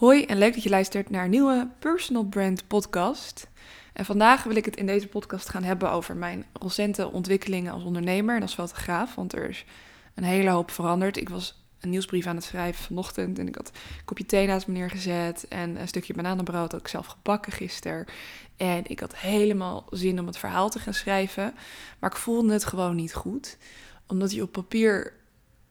[0.00, 3.48] Hoi en leuk dat je luistert naar een nieuwe Personal Brand podcast.
[3.92, 7.84] En vandaag wil ik het in deze podcast gaan hebben over mijn recente ontwikkelingen als
[7.84, 9.14] ondernemer en als fotograaf.
[9.14, 9.64] Want er is
[10.14, 11.16] een hele hoop veranderd.
[11.16, 14.66] Ik was een nieuwsbrief aan het schrijven vanochtend en ik had een kopje thee naast
[14.66, 18.06] me neergezet en een stukje bananenbrood had ik zelf gebakken gisteren.
[18.56, 21.54] En ik had helemaal zin om het verhaal te gaan schrijven,
[21.98, 23.56] maar ik voelde het gewoon niet goed.
[24.06, 25.19] Omdat je op papier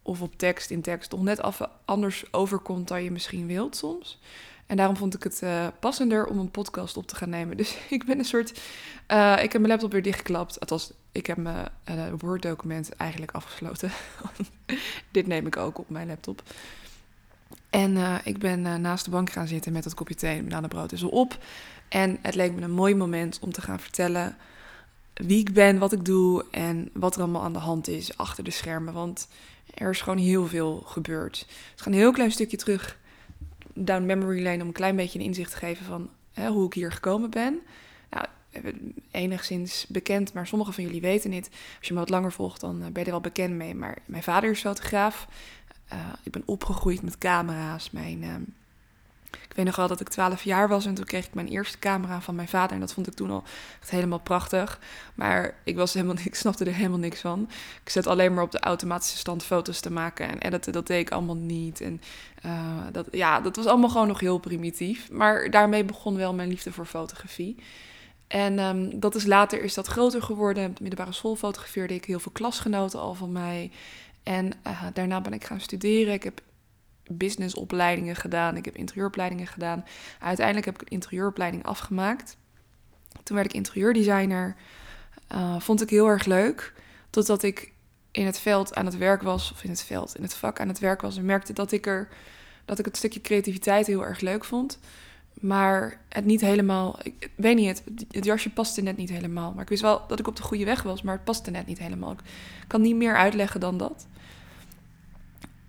[0.09, 4.19] of op tekst in tekst toch net af anders overkomt dan je misschien wilt soms.
[4.65, 7.57] En daarom vond ik het uh, passender om een podcast op te gaan nemen.
[7.61, 8.61] Dus ik ben een soort.
[9.07, 10.59] Uh, ik heb mijn laptop weer dichtgeklapt.
[10.59, 13.91] Althans, ik heb mijn uh, Word-document eigenlijk afgesloten.
[15.11, 16.43] Dit neem ik ook op mijn laptop.
[17.69, 21.03] En ik ben naast de bank gaan zitten met dat kopje thee en brood is
[21.03, 21.37] al op.
[21.89, 24.37] En het leek me een mooi moment om te gaan vertellen
[25.19, 28.43] wie ik ben, wat ik doe en wat er allemaal aan de hand is achter
[28.43, 28.93] de schermen.
[28.93, 29.27] Want
[29.73, 31.39] er is gewoon heel veel gebeurd.
[31.71, 32.97] Het gaat een heel klein stukje terug
[33.73, 36.73] down memory lane om een klein beetje een inzicht te geven van hè, hoe ik
[36.73, 37.59] hier gekomen ben.
[38.09, 38.25] Nou,
[39.11, 41.49] enigszins bekend, maar sommigen van jullie weten het.
[41.77, 43.75] Als je me wat langer volgt, dan eh, ben je er wel bekend mee.
[43.75, 45.27] Maar mijn vader is fotograaf.
[45.93, 47.91] Uh, ik ben opgegroeid met camera's.
[47.91, 48.41] Mijn ehm,
[49.31, 51.79] ik weet nog wel dat ik 12 jaar was en toen kreeg ik mijn eerste
[51.79, 52.73] camera van mijn vader.
[52.73, 53.43] En dat vond ik toen al
[53.81, 54.79] echt helemaal prachtig.
[55.15, 57.49] Maar ik, was helemaal, ik snapte er helemaal niks van.
[57.83, 60.29] Ik zet alleen maar op de automatische stand foto's te maken.
[60.29, 61.81] En editen, dat deed ik allemaal niet.
[61.81, 62.01] En
[62.45, 65.11] uh, dat, ja, dat was allemaal gewoon nog heel primitief.
[65.11, 67.55] Maar daarmee begon wel mijn liefde voor fotografie.
[68.27, 70.69] En um, dat is later is dat groter geworden.
[70.69, 73.71] Op de middelbare school fotografeerde ik heel veel klasgenoten al van mij.
[74.23, 76.13] En uh, daarna ben ik gaan studeren.
[76.13, 76.41] Ik heb
[77.09, 78.57] businessopleidingen gedaan.
[78.57, 79.85] Ik heb interieuropleidingen gedaan.
[80.19, 82.37] Uiteindelijk heb ik een interieuropleiding afgemaakt.
[83.23, 84.55] Toen werd ik interieurdesigner.
[85.33, 86.73] Uh, vond ik heel erg leuk.
[87.09, 87.73] Totdat ik
[88.11, 90.67] in het veld aan het werk was, of in het veld, in het vak aan
[90.67, 92.07] het werk was en merkte dat ik er
[92.65, 94.79] dat ik het stukje creativiteit heel erg leuk vond.
[95.33, 99.51] Maar het niet helemaal, ik weet niet, het, het jasje paste net niet helemaal.
[99.53, 101.65] Maar ik wist wel dat ik op de goede weg was, maar het paste net
[101.65, 102.11] niet helemaal.
[102.11, 102.17] Ik
[102.67, 104.07] kan niet meer uitleggen dan dat.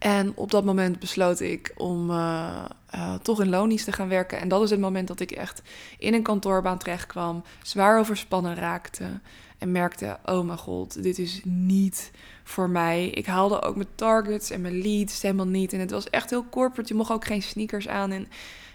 [0.00, 4.38] En op dat moment besloot ik om uh, uh, toch in lonies te gaan werken.
[4.40, 5.62] En dat is het moment dat ik echt
[5.98, 9.20] in een kantoorbaan terecht kwam, zwaar overspannen raakte
[9.58, 12.10] en merkte: oh mijn god, dit is niet
[12.44, 13.08] voor mij.
[13.08, 15.72] Ik haalde ook mijn targets en mijn leads helemaal niet.
[15.72, 16.92] En het was echt heel corporate.
[16.92, 18.10] Je mocht ook geen sneakers aan.
[18.10, 18.28] En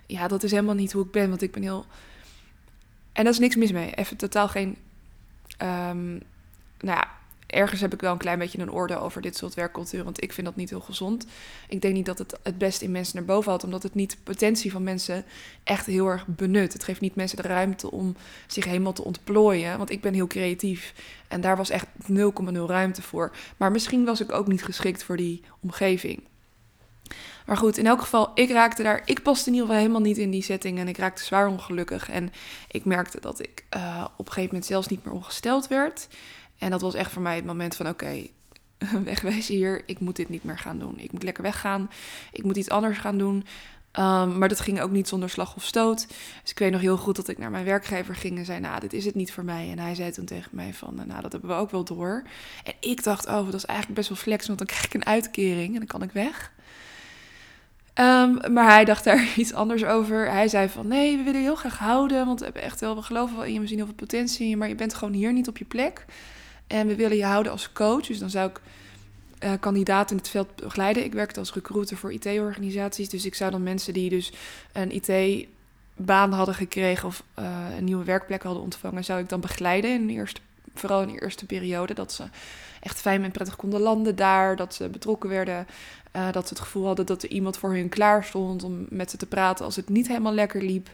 [0.05, 1.85] ja, dat is helemaal niet hoe ik ben, want ik ben heel.
[3.11, 3.93] En daar is niks mis mee.
[3.93, 4.77] Even totaal geen.
[5.61, 6.21] Um,
[6.79, 7.07] nou ja,
[7.47, 10.03] ergens heb ik wel een klein beetje een orde over dit soort werkcultuur.
[10.03, 11.25] Want ik vind dat niet heel gezond.
[11.67, 13.63] Ik denk niet dat het het beste in mensen naar boven haalt.
[13.63, 15.25] Omdat het niet de potentie van mensen
[15.63, 16.73] echt heel erg benut.
[16.73, 18.15] Het geeft niet mensen de ruimte om
[18.47, 19.77] zich helemaal te ontplooien.
[19.77, 20.93] Want ik ben heel creatief.
[21.27, 22.17] En daar was echt 0,0
[22.67, 23.31] ruimte voor.
[23.57, 26.23] Maar misschien was ik ook niet geschikt voor die omgeving.
[27.45, 29.01] Maar goed, in elk geval, ik raakte daar.
[29.05, 30.79] Ik paste in ieder geval helemaal niet in die setting.
[30.79, 32.09] En ik raakte zwaar ongelukkig.
[32.09, 32.31] En
[32.71, 36.07] ik merkte dat ik uh, op een gegeven moment zelfs niet meer ongesteld werd.
[36.57, 38.27] En dat was echt voor mij het moment van: oké,
[38.95, 39.83] okay, hier.
[39.85, 40.99] Ik moet dit niet meer gaan doen.
[40.99, 41.89] Ik moet lekker weggaan.
[42.31, 43.45] Ik moet iets anders gaan doen.
[43.99, 46.07] Um, maar dat ging ook niet zonder slag of stoot.
[46.41, 48.79] Dus ik weet nog heel goed dat ik naar mijn werkgever ging en zei: Nou,
[48.79, 49.71] dit is het niet voor mij.
[49.71, 52.23] En hij zei toen tegen mij: van, Nou, dat hebben we ook wel door.
[52.63, 55.05] En ik dacht: Oh, dat is eigenlijk best wel flex, want dan krijg ik een
[55.05, 56.53] uitkering en dan kan ik weg.
[57.99, 60.31] Um, maar hij dacht daar iets anders over.
[60.31, 62.25] Hij zei van nee, we willen je heel graag houden.
[62.25, 64.57] Want we hebben echt wel, we geloven wel in je, we zien heel veel potentie.
[64.57, 66.05] Maar je bent gewoon hier niet op je plek.
[66.67, 68.05] En we willen je houden als coach.
[68.05, 68.61] Dus dan zou ik
[69.43, 71.03] uh, kandidaten in het veld begeleiden.
[71.03, 73.09] Ik werkte als recruiter voor IT-organisaties.
[73.09, 74.33] Dus ik zou dan mensen die dus
[74.73, 77.45] een IT-baan hadden gekregen of uh,
[77.77, 80.41] een nieuwe werkplek hadden ontvangen, zou ik dan begeleiden in de eerste,
[80.73, 81.93] vooral in de eerste periode.
[81.93, 82.23] Dat ze
[82.81, 84.55] echt fijn en prettig konden landen daar.
[84.55, 85.67] Dat ze betrokken werden.
[86.15, 89.11] Uh, dat ze het gevoel hadden dat er iemand voor hun klaar stond om met
[89.11, 90.89] ze te praten als het niet helemaal lekker liep.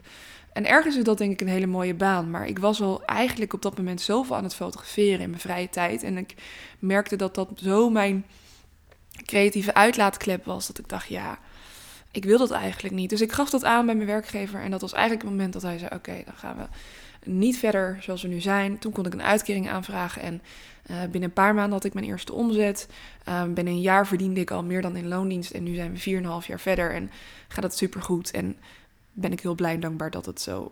[0.53, 2.29] En ergens is dat denk ik een hele mooie baan.
[2.29, 5.69] Maar ik was al eigenlijk op dat moment zoveel aan het fotograferen in mijn vrije
[5.69, 6.03] tijd.
[6.03, 6.35] En ik
[6.79, 8.25] merkte dat dat zo mijn
[9.25, 10.67] creatieve uitlaatklep was.
[10.67, 11.39] Dat ik dacht, ja,
[12.11, 13.09] ik wil dat eigenlijk niet.
[13.09, 14.61] Dus ik gaf dat aan bij mijn werkgever.
[14.61, 16.67] En dat was eigenlijk het moment dat hij zei: Oké, dan gaan we
[17.31, 18.79] niet verder zoals we nu zijn.
[18.79, 20.21] Toen kon ik een uitkering aanvragen.
[20.21, 20.41] En
[20.91, 22.87] uh, binnen een paar maanden had ik mijn eerste omzet.
[23.27, 25.51] Uh, binnen een jaar verdiende ik al meer dan in loondienst.
[25.51, 26.91] En nu zijn we 4,5 jaar verder.
[26.93, 27.11] En
[27.47, 28.31] gaat het supergoed.
[28.31, 28.57] En
[29.11, 30.71] ben ik heel blij en dankbaar dat het zo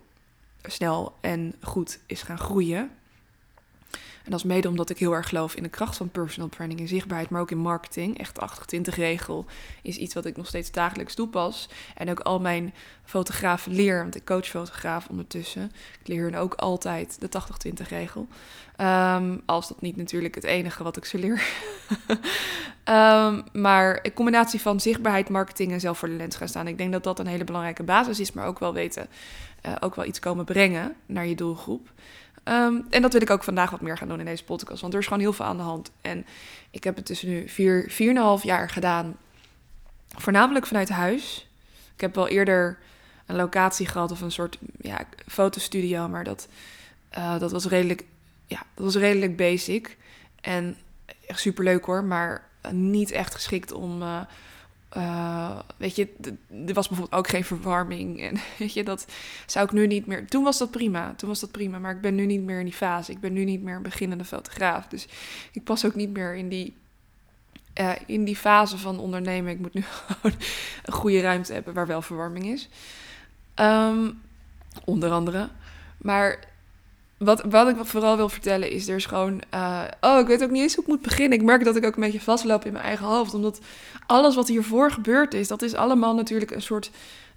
[0.62, 2.90] snel en goed is gaan groeien.
[4.24, 6.80] En dat is mede omdat ik heel erg geloof in de kracht van personal branding
[6.80, 8.18] en zichtbaarheid, maar ook in marketing.
[8.18, 9.46] Echt de 80-20 regel
[9.82, 11.68] is iets wat ik nog steeds dagelijks toepas.
[11.94, 12.74] En ook al mijn
[13.04, 15.72] fotografen leer, want ik coach fotograaf ondertussen.
[16.00, 18.28] Ik leer hun ook altijd de 80-20 regel.
[18.76, 21.42] Ehm, als dat niet natuurlijk het enige wat ik ze leer.
[22.84, 26.66] um, maar een combinatie van zichtbaarheid, marketing en zelf voor de lens gaan staan.
[26.66, 29.08] Ik denk dat dat een hele belangrijke basis is, maar ook wel weten,
[29.66, 31.92] uh, ook wel iets komen brengen naar je doelgroep.
[32.50, 34.92] Um, en dat wil ik ook vandaag wat meer gaan doen in deze podcast, want
[34.92, 35.90] er is gewoon heel veel aan de hand.
[36.00, 36.26] En
[36.70, 39.16] ik heb het tussen nu vier, vier en een half jaar gedaan,
[40.08, 41.48] voornamelijk vanuit huis.
[41.94, 42.78] Ik heb wel eerder
[43.26, 46.48] een locatie gehad of een soort ja, fotostudio, maar dat,
[47.18, 48.04] uh, dat was redelijk
[48.46, 49.96] ja, dat was redelijk basic.
[50.40, 50.76] En
[51.26, 54.02] echt super leuk hoor, maar niet echt geschikt om.
[54.02, 54.20] Uh,
[54.96, 56.08] uh, weet je,
[56.66, 58.20] er was bijvoorbeeld ook geen verwarming.
[58.20, 59.06] En weet je, dat
[59.46, 60.26] zou ik nu niet meer.
[60.26, 61.14] Toen was dat prima.
[61.16, 61.78] Toen was dat prima.
[61.78, 63.12] Maar ik ben nu niet meer in die fase.
[63.12, 64.86] Ik ben nu niet meer een beginnende fotograaf.
[64.86, 65.06] Dus
[65.52, 66.78] ik pas ook niet meer in die.
[67.80, 69.52] Uh, in die fase van ondernemen.
[69.52, 70.36] Ik moet nu gewoon
[70.84, 72.68] een goede ruimte hebben waar wel verwarming is.
[73.54, 74.20] Um,
[74.84, 75.48] onder andere.
[75.96, 76.38] Maar
[77.24, 79.42] wat, wat ik vooral wil vertellen is, er is gewoon...
[79.54, 81.38] Uh, oh, ik weet ook niet eens hoe ik moet beginnen.
[81.38, 83.34] Ik merk dat ik ook een beetje vastloop in mijn eigen hoofd.
[83.34, 83.60] Omdat
[84.06, 86.90] alles wat hiervoor gebeurd is, dat is allemaal natuurlijk een soort...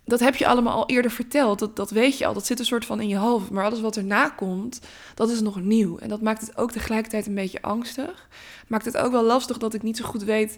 [0.06, 1.60] Dat heb je allemaal al eerder verteld.
[1.60, 2.34] Dat, dat weet je al.
[2.34, 3.50] Dat zit een soort van in je hoofd.
[3.50, 4.80] Maar alles wat erna komt,
[5.16, 5.98] dat is nog nieuw.
[5.98, 8.28] En dat maakt het ook tegelijkertijd een beetje angstig.
[8.68, 10.58] Maakt het ook wel lastig dat ik niet zo goed weet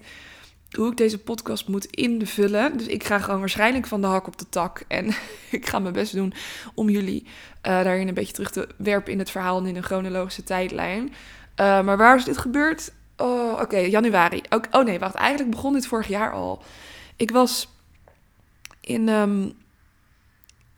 [0.76, 2.78] hoe ik deze podcast moet invullen.
[2.78, 4.84] Dus ik ga gewoon waarschijnlijk van de hak op de tak.
[4.88, 5.08] En
[5.52, 6.34] ik ga mijn best doen
[6.74, 7.26] om jullie
[7.66, 11.04] daarin een beetje terug te werpen in het verhaal en in een chronologische tijdlijn.
[11.04, 12.92] Uh, maar waar is dit gebeurd?
[13.18, 14.42] Oh, oké, januari.
[14.50, 15.16] Ook, oh nee, wacht.
[15.16, 16.64] Eigenlijk begon dit vorig jaar al.
[17.16, 17.68] Ik was
[18.82, 19.54] in, um,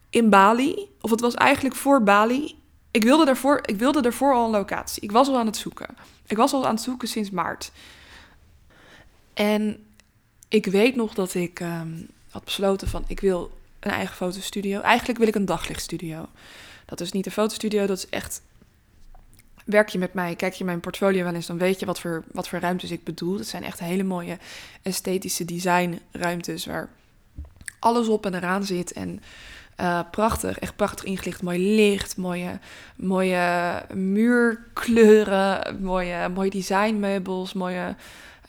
[0.09, 0.89] in Bali.
[1.01, 2.55] Of het was eigenlijk voor Bali.
[2.91, 5.03] Ik wilde, daarvoor, ik wilde daarvoor al een locatie.
[5.03, 5.97] Ik was al aan het zoeken.
[6.25, 7.71] Ik was al aan het zoeken sinds maart.
[9.33, 9.85] En
[10.47, 14.81] ik weet nog dat ik um, had besloten van ik wil een eigen fotostudio.
[14.81, 16.27] Eigenlijk wil ik een daglichtstudio.
[16.87, 18.41] Dat is niet een fotostudio, dat is echt...
[19.65, 22.23] Werk je met mij, kijk je mijn portfolio wel eens, dan weet je wat voor,
[22.31, 23.37] wat voor ruimtes ik bedoel.
[23.37, 24.37] Dat zijn echt hele mooie
[24.81, 26.89] esthetische designruimtes waar
[27.79, 28.91] alles op en eraan zit.
[28.91, 29.21] En
[29.81, 31.41] uh, prachtig, echt prachtig ingelicht.
[31.41, 32.59] Mooi licht, mooie,
[32.95, 37.95] mooie muurkleuren, mooie, mooie designmeubels, mooie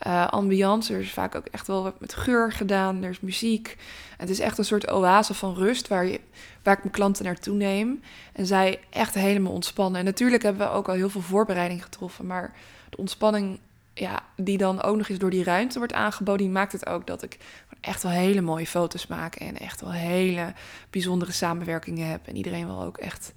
[0.07, 0.93] uh, ambiance.
[0.93, 3.03] Er is vaak ook echt wel wat met geur gedaan.
[3.03, 3.77] Er is muziek.
[4.17, 6.19] Het is echt een soort oase van rust waar, je,
[6.69, 8.01] waar ik mijn klanten naartoe neem.
[8.33, 9.99] En zij echt helemaal ontspannen.
[9.99, 12.25] En natuurlijk hebben we ook al heel veel voorbereiding getroffen.
[12.25, 12.53] Maar
[12.89, 13.59] de ontspanning
[13.93, 17.07] ja, die dan ook nog eens door die ruimte wordt aangeboden, die maakt het ook
[17.07, 17.37] dat ik
[17.81, 19.35] echt wel hele mooie foto's maak.
[19.35, 20.53] En echt wel hele
[20.89, 22.27] bijzondere samenwerkingen heb.
[22.27, 23.33] En iedereen wel ook echt,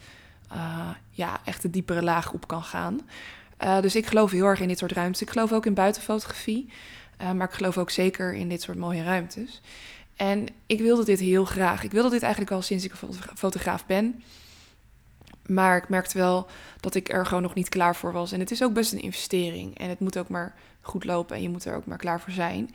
[0.52, 3.00] uh, ja, echt de diepere laag op kan gaan.
[3.64, 5.22] Uh, dus ik geloof heel erg in dit soort ruimtes.
[5.22, 6.68] Ik geloof ook in buitenfotografie.
[7.22, 9.60] Uh, maar ik geloof ook zeker in dit soort mooie ruimtes.
[10.16, 11.82] En ik wilde dit heel graag.
[11.84, 12.92] Ik wilde dit eigenlijk al sinds ik
[13.34, 14.22] fotograaf ben.
[15.46, 16.46] Maar ik merkte wel
[16.80, 18.32] dat ik er gewoon nog niet klaar voor was.
[18.32, 19.78] En het is ook best een investering.
[19.78, 22.32] En het moet ook maar goed lopen en je moet er ook maar klaar voor
[22.32, 22.74] zijn.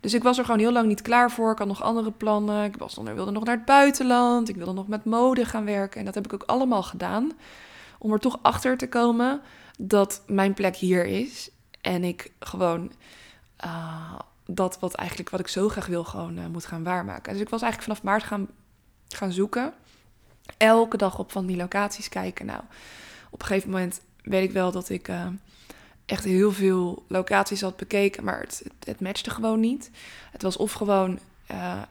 [0.00, 1.52] Dus ik was er gewoon heel lang niet klaar voor.
[1.52, 2.64] Ik had nog andere plannen.
[2.64, 4.48] Ik was, wilde nog naar het buitenland.
[4.48, 5.98] Ik wilde nog met mode gaan werken.
[5.98, 7.32] En dat heb ik ook allemaal gedaan.
[7.98, 9.40] Om er toch achter te komen
[9.78, 11.50] dat mijn plek hier is.
[11.80, 12.92] En ik gewoon
[13.64, 14.18] uh,
[14.50, 17.32] dat wat eigenlijk wat ik zo graag wil, gewoon uh, moet gaan waarmaken.
[17.32, 18.48] Dus ik was eigenlijk vanaf maart gaan,
[19.08, 19.72] gaan zoeken.
[20.56, 22.46] Elke dag op van die locaties kijken.
[22.46, 22.60] Nou,
[23.30, 25.26] op een gegeven moment weet ik wel dat ik uh,
[26.06, 29.90] echt heel veel locaties had bekeken, maar het, het, matchte gewoon niet.
[30.30, 31.18] Het was of gewoon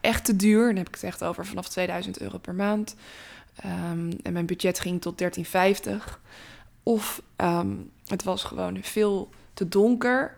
[0.02, 2.96] echt te duur, dan heb ik het echt over vanaf 2000 euro per maand.
[3.66, 6.20] Um, en mijn budget ging tot 1350.
[6.84, 10.36] Of um, het was gewoon veel te donker.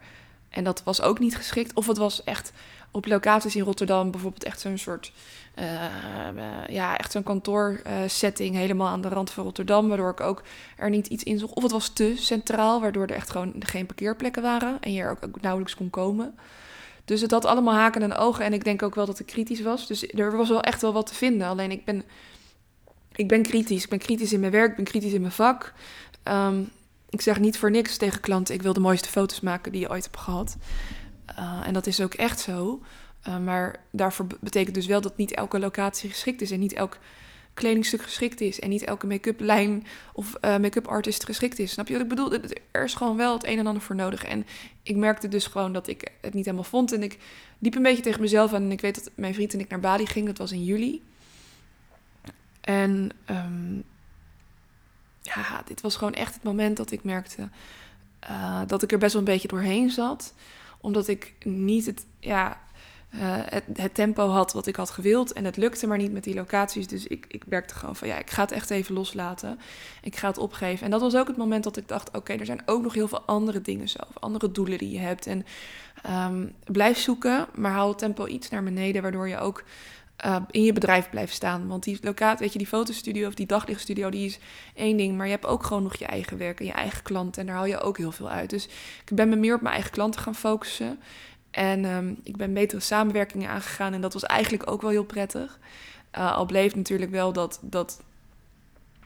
[0.50, 1.74] En dat was ook niet geschikt.
[1.74, 2.52] Of het was echt
[2.92, 5.12] op locaties in Rotterdam bijvoorbeeld echt zo'n soort...
[5.60, 5.66] Uh,
[6.68, 9.88] ja, echt zo'n kantoorsetting uh, helemaal aan de rand van Rotterdam...
[9.88, 10.44] waardoor ik ook
[10.78, 11.50] er niet iets in zag.
[11.50, 14.78] Of het was te centraal, waardoor er echt gewoon geen parkeerplekken waren...
[14.82, 16.36] en je er ook, ook nauwelijks kon komen.
[17.06, 18.46] Dus het had allemaal haken en ogen.
[18.46, 19.88] En ik denk ook wel dat ik kritisch was.
[19.88, 21.48] Dus er was wel echt wel wat te vinden.
[21.48, 22.04] Alleen ik ben,
[23.16, 23.84] ik ben kritisch.
[23.84, 25.74] Ik ben kritisch in mijn werk, ik ben kritisch in mijn vak.
[26.24, 26.70] Um,
[27.10, 29.90] ik zeg niet voor niks tegen klanten: ik wil de mooiste foto's maken die je
[29.90, 30.58] ooit hebt gehad.
[31.40, 32.82] Uh, en dat is ook echt zo.
[33.28, 36.98] Uh, maar daarvoor betekent dus wel dat niet elke locatie geschikt is en niet elk
[37.54, 41.72] kledingstuk geschikt is en niet elke make-up lijn of uh, make-up artist geschikt is.
[41.72, 42.34] Snap je wat ik bedoel?
[42.72, 44.24] Er is gewoon wel het een en ander voor nodig.
[44.24, 44.46] En
[44.84, 46.94] ik merkte dus gewoon dat ik het niet helemaal vond.
[46.94, 47.18] En ik
[47.60, 48.64] liep een beetje tegen mezelf aan.
[48.64, 50.28] En ik weet dat mijn vriend en ik naar Bali gingen.
[50.28, 51.02] Dat was in juli.
[52.62, 53.84] En um,
[55.36, 57.50] ja, dit was gewoon echt het moment dat ik merkte.
[58.20, 60.34] eh, dat ik er best wel een beetje doorheen zat.
[60.82, 62.60] Omdat ik niet het, ja,
[63.10, 63.20] eh,
[63.74, 65.34] het, tempo had wat ik had gewild.
[65.34, 66.88] En het lukte maar niet met die locaties.
[66.88, 69.60] Dus ik, ik werkte gewoon van ja, ik ga het echt even loslaten.
[70.02, 70.86] Ik ga het opgeven.
[70.86, 73.08] En dat was ook het moment dat ik dacht: oké, er zijn ook nog heel
[73.08, 74.00] veel andere dingen zo.
[74.20, 75.28] Andere doelen die je hebt.
[75.28, 75.46] En
[76.04, 79.02] ehm, blijf zoeken, maar haal het tempo iets naar beneden.
[79.02, 79.64] Waardoor je ook
[80.26, 81.68] uh, in je bedrijf blijft staan.
[81.68, 84.40] Want die locatie, weet je, die fotostudio of die daglichtstudio, die is
[84.76, 85.18] één ding.
[85.18, 87.42] Maar je hebt ook gewoon nog je eigen werk en je eigen klanten.
[87.42, 88.50] En daar haal je ook heel veel uit.
[88.50, 88.66] Dus
[89.06, 91.00] ik ben me meer op mijn eigen klanten gaan focussen.
[91.52, 93.94] En um, ik ben betere samenwerkingen aangegaan.
[93.94, 95.60] En dat was eigenlijk ook wel heel prettig.
[96.18, 98.02] Uh, al bleef natuurlijk wel dat, dat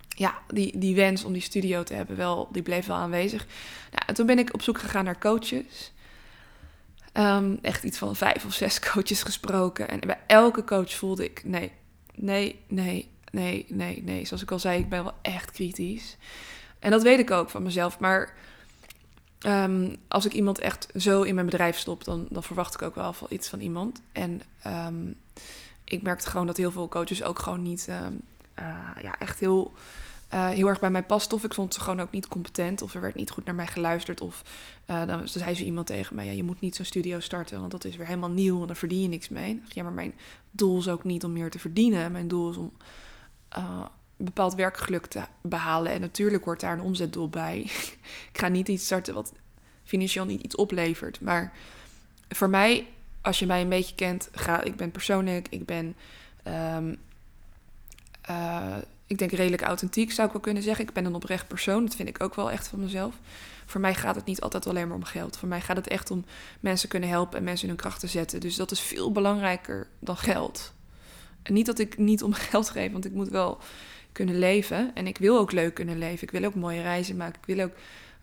[0.07, 3.45] ja, die, die wens om die studio te hebben, wel, die bleef wel aanwezig.
[3.91, 5.92] Nou, en toen ben ik op zoek gegaan naar coaches.
[7.13, 9.89] Um, echt iets van vijf of zes coaches gesproken.
[9.89, 11.71] En bij elke coach voelde ik: nee,
[12.15, 14.25] nee, nee, nee, nee, nee.
[14.25, 16.17] Zoals ik al zei, ik ben wel echt kritisch.
[16.79, 17.99] En dat weet ik ook van mezelf.
[17.99, 18.33] Maar
[19.45, 22.95] um, als ik iemand echt zo in mijn bedrijf stop, dan, dan verwacht ik ook
[22.95, 24.01] wel iets van iemand.
[24.11, 25.15] En um,
[25.83, 28.07] ik merkte gewoon dat heel veel coaches ook gewoon niet uh,
[29.01, 29.73] ja, echt heel
[30.33, 31.33] uh, heel erg bij mij past.
[31.33, 32.81] Of ik vond ze gewoon ook niet competent.
[32.81, 34.21] Of er werd niet goed naar mij geluisterd.
[34.21, 34.43] Of
[34.89, 37.71] uh, dan zei ze iemand tegen mij: ja, je moet niet zo'n studio starten, want
[37.71, 39.61] dat is weer helemaal nieuw en dan verdien je niks mee.
[39.67, 40.13] Ja, maar mijn
[40.51, 42.11] doel is ook niet om meer te verdienen.
[42.11, 42.71] Mijn doel is om
[43.57, 43.85] uh,
[44.17, 45.91] bepaald werkgeluk te behalen.
[45.91, 47.59] En natuurlijk hoort daar een omzetdoel bij.
[48.31, 49.33] ik ga niet iets starten wat
[49.83, 51.21] financieel niet iets oplevert.
[51.21, 51.53] Maar
[52.29, 52.87] voor mij,
[53.21, 55.95] als je mij een beetje kent, ga, ik ben persoonlijk, ik ben.
[56.75, 56.97] Um,
[59.07, 60.85] ik denk redelijk authentiek, zou ik wel kunnen zeggen.
[60.85, 63.15] Ik ben een oprecht persoon, dat vind ik ook wel echt van mezelf.
[63.65, 65.37] Voor mij gaat het niet altijd alleen maar om geld.
[65.37, 66.25] Voor mij gaat het echt om
[66.59, 68.39] mensen kunnen helpen en mensen in hun kracht te zetten.
[68.39, 70.73] Dus dat is veel belangrijker dan geld.
[71.43, 73.57] En niet dat ik niet om geld geef, want ik moet wel
[74.11, 74.91] kunnen leven.
[74.93, 76.23] En ik wil ook leuk kunnen leven.
[76.23, 77.39] Ik wil ook mooie reizen maken.
[77.45, 77.73] Ik wil ook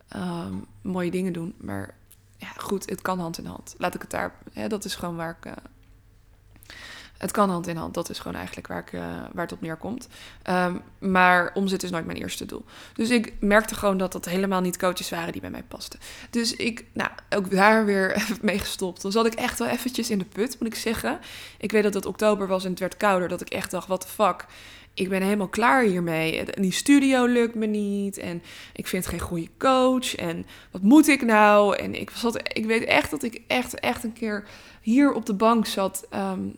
[0.09, 1.55] ehm, mooie dingen doen.
[1.59, 1.95] Maar
[2.37, 3.75] ja, goed, het kan hand in hand.
[3.79, 4.35] Laat ik het daar.
[4.53, 5.53] Hè, dat is gewoon waar ik, uh,
[7.21, 7.95] het kan hand in hand.
[7.95, 9.01] Dat is gewoon eigenlijk waar, ik, uh,
[9.33, 10.09] waar het op neerkomt.
[10.51, 12.65] Um, maar omzet is nooit mijn eerste doel.
[12.95, 16.01] Dus ik merkte gewoon dat dat helemaal niet coaches waren die bij mij pasten.
[16.31, 19.03] Dus ik, nou, ook daar weer mee gestopt.
[19.03, 21.19] Dan zat ik echt wel eventjes in de put, moet ik zeggen.
[21.59, 23.29] Ik weet dat het oktober was en het werd kouder.
[23.29, 24.47] Dat ik echt dacht, wat de fuck.
[24.95, 26.45] Ik ben helemaal klaar hiermee.
[26.45, 28.19] Die studio lukt me niet.
[28.19, 30.15] En ik vind geen goede coach.
[30.15, 31.77] En wat moet ik nou?
[31.77, 34.45] En ik, zat, ik weet echt dat ik echt, echt een keer
[34.81, 36.07] hier op de bank zat...
[36.15, 36.55] Um,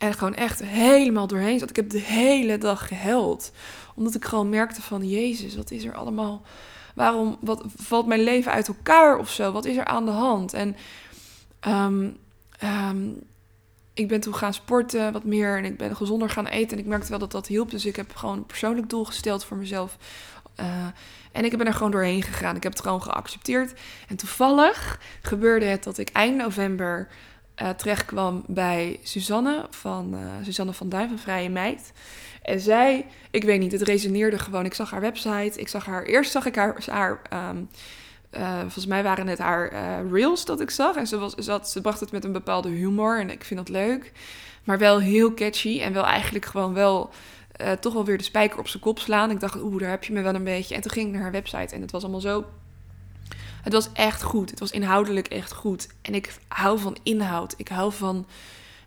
[0.00, 1.70] en gewoon echt helemaal doorheen zat.
[1.70, 3.52] Ik heb de hele dag gehuild.
[3.94, 6.42] Omdat ik gewoon merkte van, Jezus, wat is er allemaal...
[6.94, 9.52] Waarom, wat valt mijn leven uit elkaar of zo?
[9.52, 10.54] Wat is er aan de hand?
[10.54, 10.76] En
[11.66, 12.16] um,
[12.64, 13.22] um,
[13.94, 16.76] ik ben toen gaan sporten wat meer en ik ben gezonder gaan eten.
[16.76, 17.70] En ik merkte wel dat dat hielp.
[17.70, 19.96] Dus ik heb gewoon een persoonlijk doel gesteld voor mezelf.
[20.60, 20.66] Uh,
[21.32, 22.56] en ik ben er gewoon doorheen gegaan.
[22.56, 23.80] Ik heb het gewoon geaccepteerd.
[24.08, 27.08] En toevallig gebeurde het dat ik eind november
[27.62, 31.92] uh, terecht kwam bij Suzanne van, uh, Suzanne van Duin van Vrije Meid.
[32.42, 34.64] En zij, ik weet niet, het resoneerde gewoon.
[34.64, 37.68] Ik zag haar website, ik zag haar, eerst zag ik haar, haar um,
[38.30, 39.72] uh, volgens mij waren het haar
[40.12, 40.96] reels dat ik zag.
[40.96, 41.34] En ze, was,
[41.72, 44.12] ze, bracht het met een bepaalde humor en ik vind dat leuk.
[44.64, 47.10] Maar wel heel catchy en wel eigenlijk gewoon wel...
[47.80, 49.30] Toch wel weer de spijker op zijn kop slaan.
[49.30, 50.74] Ik dacht, oeh, daar heb je me wel een beetje.
[50.74, 52.44] En toen ging ik naar haar website en het was allemaal zo
[53.62, 54.50] het was echt goed.
[54.50, 55.88] Het was inhoudelijk echt goed.
[56.02, 57.54] En ik hou van inhoud.
[57.56, 58.26] Ik hou van.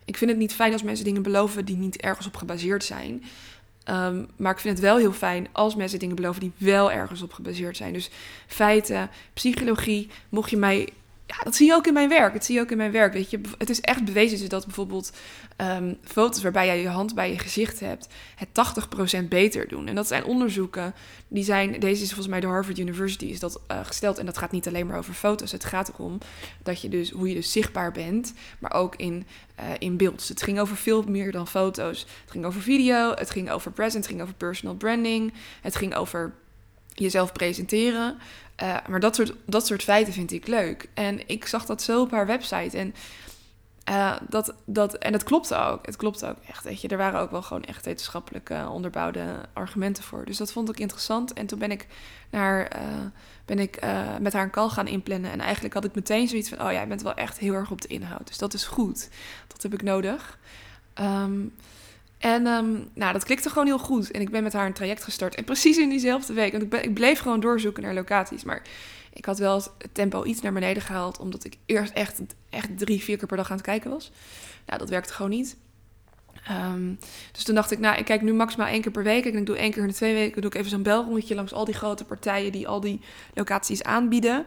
[0.05, 3.23] Ik vind het niet fijn als mensen dingen beloven die niet ergens op gebaseerd zijn.
[3.89, 7.21] Um, maar ik vind het wel heel fijn als mensen dingen beloven die wel ergens
[7.21, 7.93] op gebaseerd zijn.
[7.93, 8.09] Dus
[8.47, 10.09] feiten, psychologie.
[10.29, 10.89] Mocht je mij
[11.37, 12.33] ja, dat zie je ook in mijn werk.
[12.33, 13.13] Dat zie je ook in mijn werk.
[13.13, 15.11] Weet je, het is echt bewezen dat bijvoorbeeld
[15.57, 18.49] um, foto's waarbij jij je hand bij je gezicht hebt, het
[19.23, 19.87] 80% beter doen.
[19.87, 20.93] En dat zijn onderzoeken
[21.27, 21.79] die zijn.
[21.79, 24.17] Deze is volgens mij de Harvard University is dat uh, gesteld.
[24.17, 25.51] En dat gaat niet alleen maar over foto's.
[25.51, 26.17] Het gaat erom
[26.63, 29.25] dat je dus hoe je dus zichtbaar bent, maar ook in,
[29.59, 30.17] uh, in beeld.
[30.17, 31.99] Dus het ging over veel meer dan foto's.
[31.99, 35.95] Het ging over video, het ging over present, het ging over personal branding, het ging
[35.95, 36.33] over
[36.93, 38.17] jezelf presenteren.
[38.63, 40.89] Uh, maar dat soort, dat soort feiten vind ik leuk.
[40.93, 42.77] En ik zag dat zo op haar website.
[42.77, 42.93] En,
[43.89, 45.85] uh, dat, dat, en het klopte ook.
[45.85, 46.63] Het klopte ook echt.
[46.63, 46.87] Weet je.
[46.87, 50.25] Er waren ook wel gewoon echt wetenschappelijk onderbouwde argumenten voor.
[50.25, 51.33] Dus dat vond ik interessant.
[51.33, 51.87] En toen ben ik,
[52.29, 52.81] naar, uh,
[53.45, 53.79] ben ik
[54.19, 55.31] met haar een call gaan inplannen.
[55.31, 57.81] En eigenlijk had ik meteen zoiets van: oh jij bent wel echt heel erg op
[57.81, 58.27] de inhoud.
[58.27, 59.09] Dus dat is goed.
[59.47, 60.37] Dat heb ik nodig.
[60.99, 61.53] Um,
[62.23, 64.11] en um, nou, dat klikte gewoon heel goed.
[64.11, 65.35] En ik ben met haar een traject gestart.
[65.35, 66.51] En precies in diezelfde week.
[66.51, 68.43] Want ik, bleef gewoon doorzoeken naar locaties.
[68.43, 68.61] Maar
[69.13, 71.19] ik had wel het tempo iets naar beneden gehaald.
[71.19, 74.11] Omdat ik eerst echt, echt drie, vier keer per dag aan het kijken was.
[74.65, 75.57] Nou, dat werkte gewoon niet.
[76.47, 76.93] Ehm,
[77.31, 79.25] dus toen dacht ik, nou, ik kijk nu maximaal één keer per week.
[79.25, 81.65] Ik doe één keer in de twee weken doe ik even zo'n belrondje langs al
[81.65, 82.99] die grote partijen die al die
[83.33, 84.45] locaties aanbieden.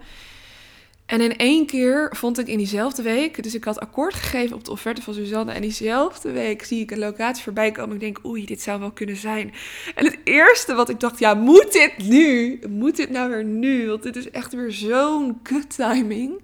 [1.07, 4.65] En in één keer vond ik in diezelfde week, dus ik had akkoord gegeven op
[4.65, 5.53] de offerte van Suzanne.
[5.53, 7.95] En diezelfde week zie ik een locatie voorbij komen.
[7.95, 9.53] Ik denk, oei, dit zou wel kunnen zijn.
[9.95, 12.61] En het eerste wat ik dacht, ja, moet dit nu?
[12.69, 13.89] Moet dit nou weer nu?
[13.89, 16.43] Want dit is echt weer zo'n kut timing.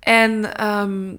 [0.00, 0.32] En
[0.66, 1.18] um,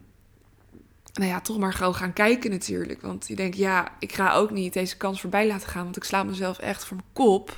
[1.13, 3.01] nou ja, toch maar gewoon gaan kijken natuurlijk.
[3.01, 5.83] Want je denkt, ja, ik ga ook niet deze kans voorbij laten gaan.
[5.83, 7.57] Want ik sla mezelf echt voor mijn kop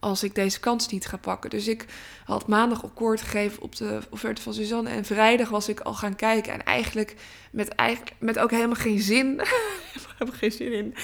[0.00, 1.50] als ik deze kans niet ga pakken.
[1.50, 1.86] Dus ik
[2.24, 4.90] had maandag akkoord gegeven op de offerte van Suzanne.
[4.90, 6.52] En vrijdag was ik al gaan kijken.
[6.52, 7.16] En eigenlijk
[7.50, 7.74] met,
[8.18, 9.40] met ook helemaal geen zin.
[9.94, 10.94] ik heb geen zin in.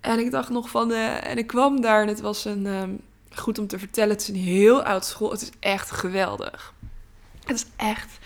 [0.00, 0.90] En ik dacht nog van...
[0.90, 2.66] Uh, en ik kwam daar en het was een...
[2.66, 3.00] Um,
[3.34, 5.30] goed om te vertellen, het is een heel oud school.
[5.30, 6.74] Het is echt geweldig.
[7.44, 8.18] Het is echt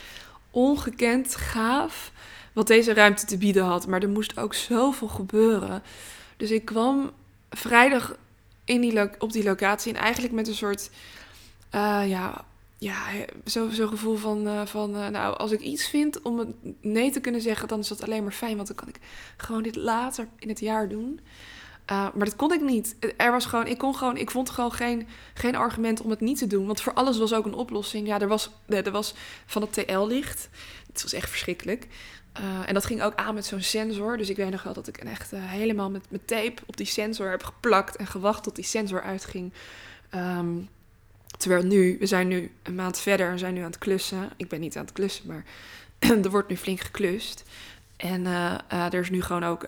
[0.50, 2.12] ongekend gaaf
[2.52, 3.86] wat deze ruimte te bieden had.
[3.86, 5.82] Maar er moest ook zoveel gebeuren.
[6.36, 7.10] Dus ik kwam
[7.50, 8.16] vrijdag
[8.66, 10.90] die op die locatie en eigenlijk met een soort,
[11.74, 12.44] uh, ja,
[12.78, 12.98] ja
[13.44, 16.48] zo'n zo gevoel van, uh, van uh, nou, als ik iets vind om het
[16.80, 18.98] nee te kunnen zeggen, dan is dat alleen maar fijn, want dan kan ik
[19.36, 21.20] gewoon dit later in het jaar doen.
[21.86, 22.96] maar dat kon ik niet.
[23.16, 26.38] Er was gewoon, ik kon gewoon, ik vond gewoon geen, geen argument om het niet
[26.38, 26.66] te doen.
[26.66, 28.06] Want voor alles was ook een oplossing.
[28.06, 29.14] Ja, er was, er was
[29.46, 30.48] van het TL-licht.
[30.92, 31.86] Het was echt verschrikkelijk.
[32.40, 34.16] Uh, en dat ging ook aan met zo'n sensor.
[34.16, 36.86] Dus ik weet nog wel dat ik echt uh, helemaal met, met tape op die
[36.86, 39.52] sensor heb geplakt en gewacht tot die sensor uitging.
[40.14, 40.68] Um,
[41.38, 44.30] terwijl nu, we zijn nu een maand verder en zijn nu aan het klussen.
[44.36, 45.44] Ik ben niet aan het klussen, maar
[46.24, 47.44] er wordt nu flink geklust.
[47.96, 49.64] En uh, er is nu gewoon ook,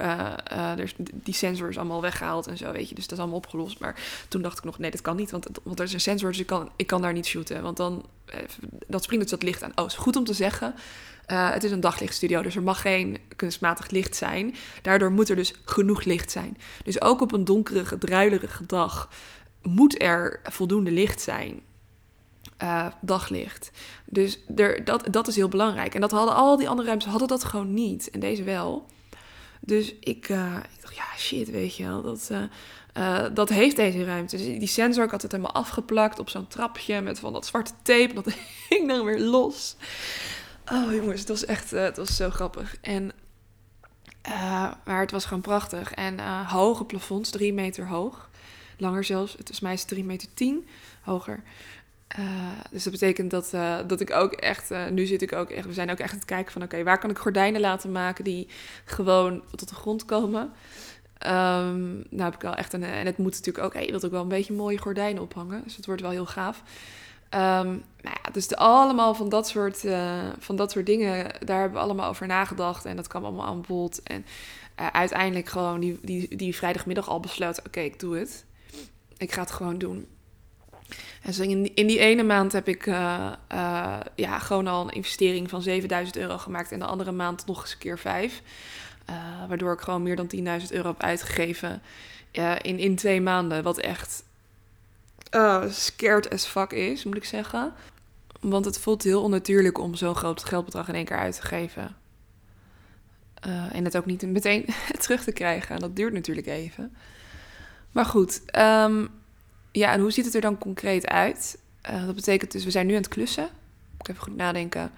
[1.13, 2.95] die sensor is allemaal weggehaald en zo, weet je.
[2.95, 3.79] Dus dat is allemaal opgelost.
[3.79, 6.31] Maar toen dacht ik nog, nee, dat kan niet, want, want er is een sensor,
[6.31, 7.63] dus ik kan, ik kan daar niet shooten.
[7.63, 8.07] Want dan,
[8.87, 9.73] dat springt dus dat licht aan.
[9.75, 10.75] Oh, is goed om te zeggen.
[11.33, 14.55] Uh, het is een daglichtstudio, dus er mag geen kunstmatig licht zijn.
[14.83, 16.57] Daardoor moet er dus genoeg licht zijn.
[16.85, 19.09] Dus ook op een donkere, druilerige dag
[19.63, 21.61] moet er voldoende licht zijn.
[22.63, 23.71] Uh, daglicht.
[24.05, 25.95] Dus er, dat, dat is heel belangrijk.
[25.95, 28.11] En dat hadden al die andere ruimtes hadden dat gewoon niet.
[28.11, 28.87] En deze wel.
[29.61, 32.03] Dus ik, uh, ik dacht, ja, shit, weet je wel.
[32.03, 32.31] Dat,
[33.35, 34.37] dat heeft deze ruimte.
[34.37, 37.73] Dus die sensor, ik had het helemaal afgeplakt op zo'n trapje met van dat zwarte
[37.83, 38.15] tape.
[38.15, 38.35] Dat
[38.69, 39.77] hing dan weer los.
[40.73, 42.77] Oh jongens, het was echt, uh, het was zo grappig.
[42.81, 43.13] En,
[44.29, 45.93] uh, maar het was gewoon prachtig.
[45.93, 48.31] En uh, hoge plafonds, drie meter hoog.
[48.77, 50.69] Langer zelfs, het is mij is drie meter tien
[51.03, 51.43] hoger.
[52.71, 53.51] dus dat betekent dat,
[53.87, 56.27] dat ik ook echt, nu zit ik ook echt, we zijn ook echt aan het
[56.27, 58.49] kijken van oké, waar kan ik gordijnen laten maken die
[58.85, 60.43] gewoon tot de grond komen.
[61.27, 64.11] Um, nou heb ik wel echt een, en het moet natuurlijk ook, je wilt ook
[64.11, 65.63] wel een beetje mooie gordijnen ophangen.
[65.65, 66.63] Dus het wordt wel heel gaaf.
[67.35, 71.79] Um, nou ja, dus allemaal van dat, soort, uh, van dat soort dingen, daar hebben
[71.79, 72.85] we allemaal over nagedacht.
[72.85, 74.03] En dat kwam allemaal aan bod.
[74.03, 74.27] En
[74.81, 78.45] uh, uiteindelijk gewoon die, die, die vrijdagmiddag al besloten, oké, ik doe het.
[79.17, 80.07] Ik ga het gewoon doen.
[81.23, 83.31] En zo in, die ene maand heb ik uh,
[84.15, 86.73] ja, gewoon al een investering van 7000 euro gemaakt.
[86.73, 88.43] En de andere maand nog eens een keer vijf.
[89.49, 91.83] waardoor ik gewoon meer dan 10.000 euro heb uitgegeven
[92.63, 93.63] in, in twee maanden.
[93.63, 94.23] Wat echt
[95.31, 97.73] uh, scared as fuck is, moet ik zeggen.
[98.41, 101.97] Want het voelt heel onnatuurlijk om zo'n groot geldbedrag in één keer uit te geven.
[103.47, 104.67] Uh, en het ook niet meteen
[105.01, 105.79] terug te krijgen.
[105.79, 106.93] Dat duurt natuurlijk even.
[107.93, 109.09] Maar goed, um,
[109.73, 111.59] ja, en hoe ziet het er dan concreet uit?
[111.91, 113.49] Uh, dat betekent dus, we zijn nu aan het klussen.
[114.01, 114.91] Ik even goed nadenken.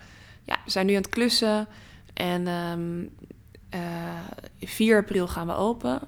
[0.45, 1.69] Ja, we zijn nu aan het klussen.
[2.15, 3.11] En um,
[3.75, 6.01] uh, 4 april gaan we open.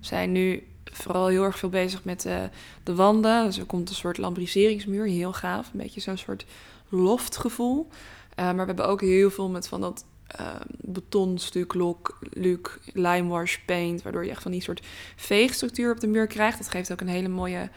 [0.00, 2.48] We zijn nu vooral heel erg veel bezig met de,
[2.82, 3.44] de wanden.
[3.44, 5.70] Dus er komt een soort lambriseringsmuur, heel gaaf.
[5.72, 6.44] Een beetje zo'n soort
[6.88, 7.88] loftgevoel.
[7.90, 10.04] Uh, maar we hebben ook heel veel met van dat
[10.40, 10.46] uh,
[10.80, 14.02] betonstuk, lok, luk, limewash, paint.
[14.02, 16.58] Waardoor je echt van die soort veegstructuur op de muur krijgt.
[16.58, 17.70] Dat geeft ook een hele mooie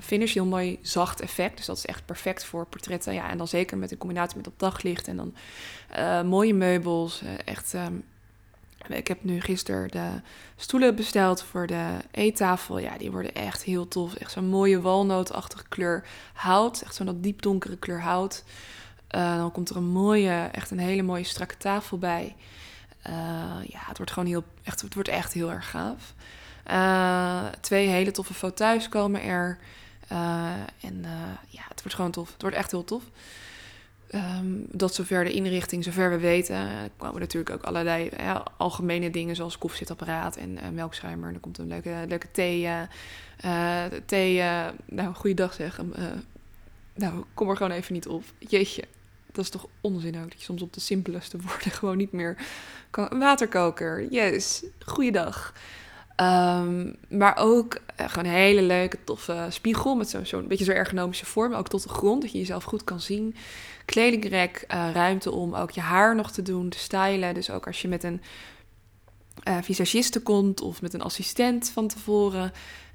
[0.00, 1.56] finish, heel mooi zacht effect.
[1.56, 3.14] Dus dat is echt perfect voor portretten.
[3.14, 5.34] Ja, en dan zeker met de combinatie met dat daglicht en dan
[6.28, 7.22] mooie meubels.
[7.44, 8.04] echt um,
[8.96, 10.10] ik heb nu gisteren de
[10.56, 12.78] stoelen besteld voor de eettafel.
[12.78, 14.14] Ja, die worden echt heel tof.
[14.14, 16.82] Echt zo'n mooie walnootachtige kleur hout.
[16.82, 18.44] Echt zo'n diep donkere kleur hout.
[19.10, 22.36] Uh, dan komt er een mooie, echt een hele mooie strakke tafel bij.
[23.06, 23.12] Uh,
[23.66, 26.14] ja, het wordt gewoon heel, echt, het wordt echt heel erg gaaf.
[26.70, 29.58] Uh, twee hele toffe fauteuils komen er.
[30.80, 31.04] en
[31.48, 32.32] ja, het wordt gewoon tof.
[32.32, 33.02] Het wordt echt heel tof.
[34.14, 38.10] Um, dat zover de inrichting, zover we weten, uh, komen natuurlijk ook allerlei
[38.56, 41.32] algemene dingen zoals koffiezetapparaat en uh, melkschuimer.
[41.32, 42.68] Er komt een leuke, leuke thee.
[44.06, 44.42] Thee
[44.84, 45.80] nou, goeiedag zeg.
[46.94, 48.24] nou, kom er gewoon even niet op.
[48.38, 48.84] Jeetje.
[49.32, 50.28] dat is toch onzin ook.
[50.28, 52.36] Dat je soms op de simpelste woorden gewoon niet meer
[52.90, 53.18] kan.
[53.18, 55.52] Waterkoker, yes, goeiedag.
[56.20, 61.26] Um, maar ook gewoon een hele leuke, toffe spiegel met zo'n zo beetje zo'n ergonomische
[61.26, 63.34] vorm, ook tot de grond, dat je jezelf goed kan zien.
[63.88, 67.34] Kledingrek, uh, ruimte om ook je haar nog te doen, te stylen.
[67.34, 68.20] Dus ook als je met een
[69.48, 72.52] uh, visagiste komt of met een assistent van tevoren,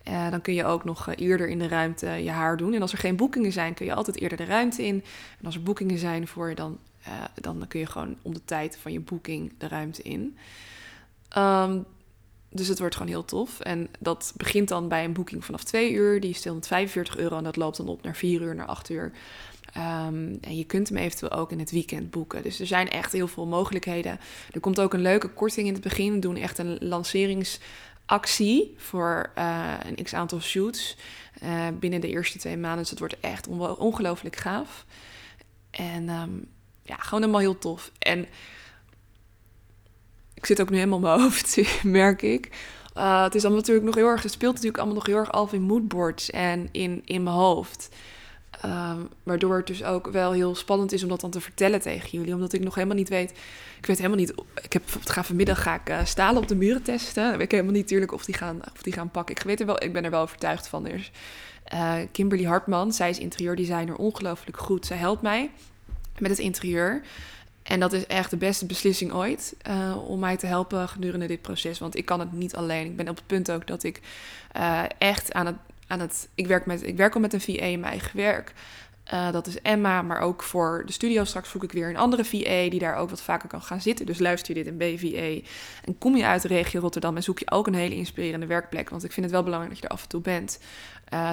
[0.08, 2.74] uh, dan kun je ook nog eerder in de ruimte je haar doen.
[2.74, 5.04] En als er geen boekingen zijn, kun je altijd eerder de ruimte in.
[5.40, 6.80] En als er boekingen zijn voor je, dan,
[7.34, 10.38] dan kun je gewoon om de tijd van je boeking de ruimte in.
[11.38, 11.86] Um,
[12.54, 13.60] dus het wordt gewoon heel tof.
[13.60, 16.20] En dat begint dan bij een boeking vanaf 2 uur.
[16.20, 19.12] Die is 245 euro en dat loopt dan op naar 4 uur, naar 8 uur.
[19.78, 22.44] Um, en je kunt hem eventueel ook in het weekend boeken.
[22.44, 24.20] Dus er zijn echt heel veel mogelijkheden.
[24.52, 26.14] Er komt ook een leuke korting in het begin.
[26.14, 30.98] We doen echt een lanceringsactie voor uh, een x aantal shoots
[31.44, 32.80] uh, binnen de eerste twee maanden.
[32.80, 34.86] Dus het wordt echt on ongelooflijk gaaf.
[35.72, 36.46] En um,
[36.84, 37.92] ja, gewoon helemaal heel tof.
[38.00, 38.28] En
[40.44, 42.50] ik zit ook nu helemaal in mijn hoofd, merk ik.
[42.98, 45.32] Uh, het is allemaal natuurlijk nog heel erg, het speelt natuurlijk allemaal nog heel erg
[45.32, 47.90] af in moodboards en in, in mijn hoofd.
[48.66, 52.10] Um, waardoor het dus ook wel heel spannend is om dat dan te vertellen tegen
[52.10, 52.34] jullie.
[52.34, 53.32] Omdat ik nog helemaal niet weet.
[53.78, 54.34] Ik weet helemaal niet.
[54.62, 57.24] Ik heb ga vanmiddag ga ik uh, stalen op de muren testen.
[57.24, 59.36] Dan weet ik helemaal niet natuurlijk of die gaan, of die gaan pakken.
[59.36, 60.88] Ik weet er wel, ik ben er wel overtuigd van.
[60.88, 61.12] Is
[61.74, 62.94] uh, Kimberly Hartman.
[62.94, 64.86] Zij is interieurdesigner, ongelooflijk goed.
[64.86, 65.52] Zij helpt mij
[66.20, 67.02] met het interieur.
[67.64, 71.42] En dat is echt de beste beslissing ooit uh, om mij te helpen gedurende dit
[71.42, 71.80] proces.
[71.80, 72.86] Want ik kan het niet alleen.
[72.86, 74.02] Ik ben op het punt ook dat ik
[74.58, 75.56] uh, echt aan het,
[75.88, 76.30] aan het.
[76.36, 78.54] Ik werk, met, ik werk al met een VA in mijn eigen werk.
[79.14, 82.26] Uh, dat is Emma, maar ook voor de studio straks zoek ik weer een andere
[82.26, 84.06] VA die daar ook wat vaker kan gaan zitten.
[84.06, 85.48] Dus luister je dit in BVA
[85.86, 88.90] en kom je uit de regio Rotterdam en zoek je ook een hele inspirerende werkplek.
[88.90, 90.60] Want ik vind het wel belangrijk dat je er af en toe bent.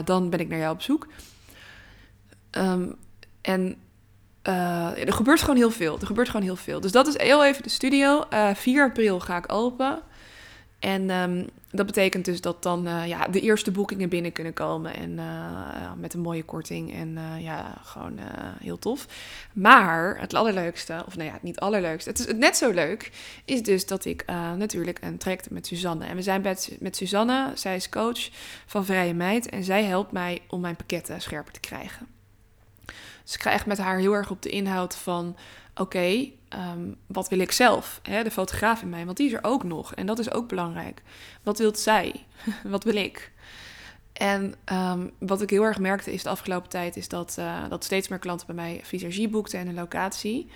[0.04, 1.06] Dan ben ik naar jou op zoek.
[2.50, 2.96] Um,
[3.40, 3.76] en
[4.48, 5.98] uh, er gebeurt gewoon heel veel.
[6.00, 6.80] Er gebeurt gewoon heel veel.
[6.80, 8.24] Dus dat is heel even de studio.
[8.32, 10.00] Uh, eh, 4 april ga ik open.
[10.78, 14.94] En um, dat betekent dus dat dan uh, ja, de eerste boekingen binnen kunnen komen.
[14.94, 15.20] En
[15.98, 16.94] met een mooie korting.
[16.94, 18.18] En ja, gewoon
[18.62, 19.06] heel tof.
[19.52, 22.10] Maar het allerleukste, of nou ja, niet allerleukste.
[22.10, 23.10] Het is net zo leuk.
[23.44, 24.24] Is dus dat ik
[24.56, 26.04] natuurlijk een traject met Suzanne.
[26.04, 27.50] En we zijn met, met Suzanne.
[27.54, 28.28] Zij is coach
[28.66, 29.48] van Vrije Meid.
[29.48, 32.19] En zij helpt mij om mijn pakketten scherper te krijgen.
[33.30, 35.36] Dus ik ga echt met haar heel erg op de inhoud van:
[35.74, 38.00] oké, um, wat wil ik zelf?
[38.02, 39.94] Hè, de fotograaf in mij, want die is er ook nog.
[39.94, 41.02] En dat is ook belangrijk.
[41.42, 42.26] Wat wilt zij?
[42.64, 43.32] wat wil ik?
[44.20, 47.84] En um, wat ik heel erg merkte is de afgelopen tijd, is dat, uh, dat
[47.84, 50.50] steeds meer klanten bij mij visagie boekten en een locatie.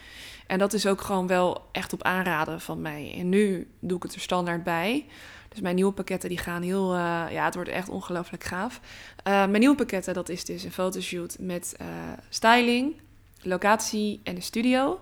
[0.47, 3.15] En dat is ook gewoon wel echt op aanraden van mij.
[3.19, 5.07] En nu doe ik het er standaard bij.
[5.49, 8.81] Dus mijn nieuwe pakketten die gaan heel, uh, ja, het wordt echt ongelooflijk gaaf.
[8.83, 11.77] Uh, mijn nieuwe pakketten, dat is dus een fotoshoot met
[12.29, 12.95] styling,
[13.41, 15.01] locatie en de studio.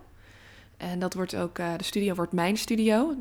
[0.77, 3.17] En dat wordt ook, de studio wordt mijn studio.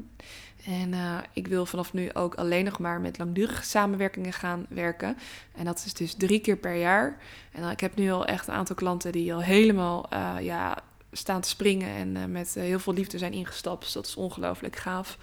[0.65, 0.93] En
[1.33, 5.17] ik wil vanaf nu ook alleen nog maar met langdurige samenwerkingen gaan werken.
[5.55, 7.17] En dat is dus drie keer per jaar.
[7.51, 10.09] En ik heb nu al echt een aantal klanten die al helemaal
[10.41, 10.77] ja,
[11.11, 13.83] staan te springen en met heel veel liefde zijn ingestapt.
[13.83, 15.17] Dus dat is ongelooflijk gaaf.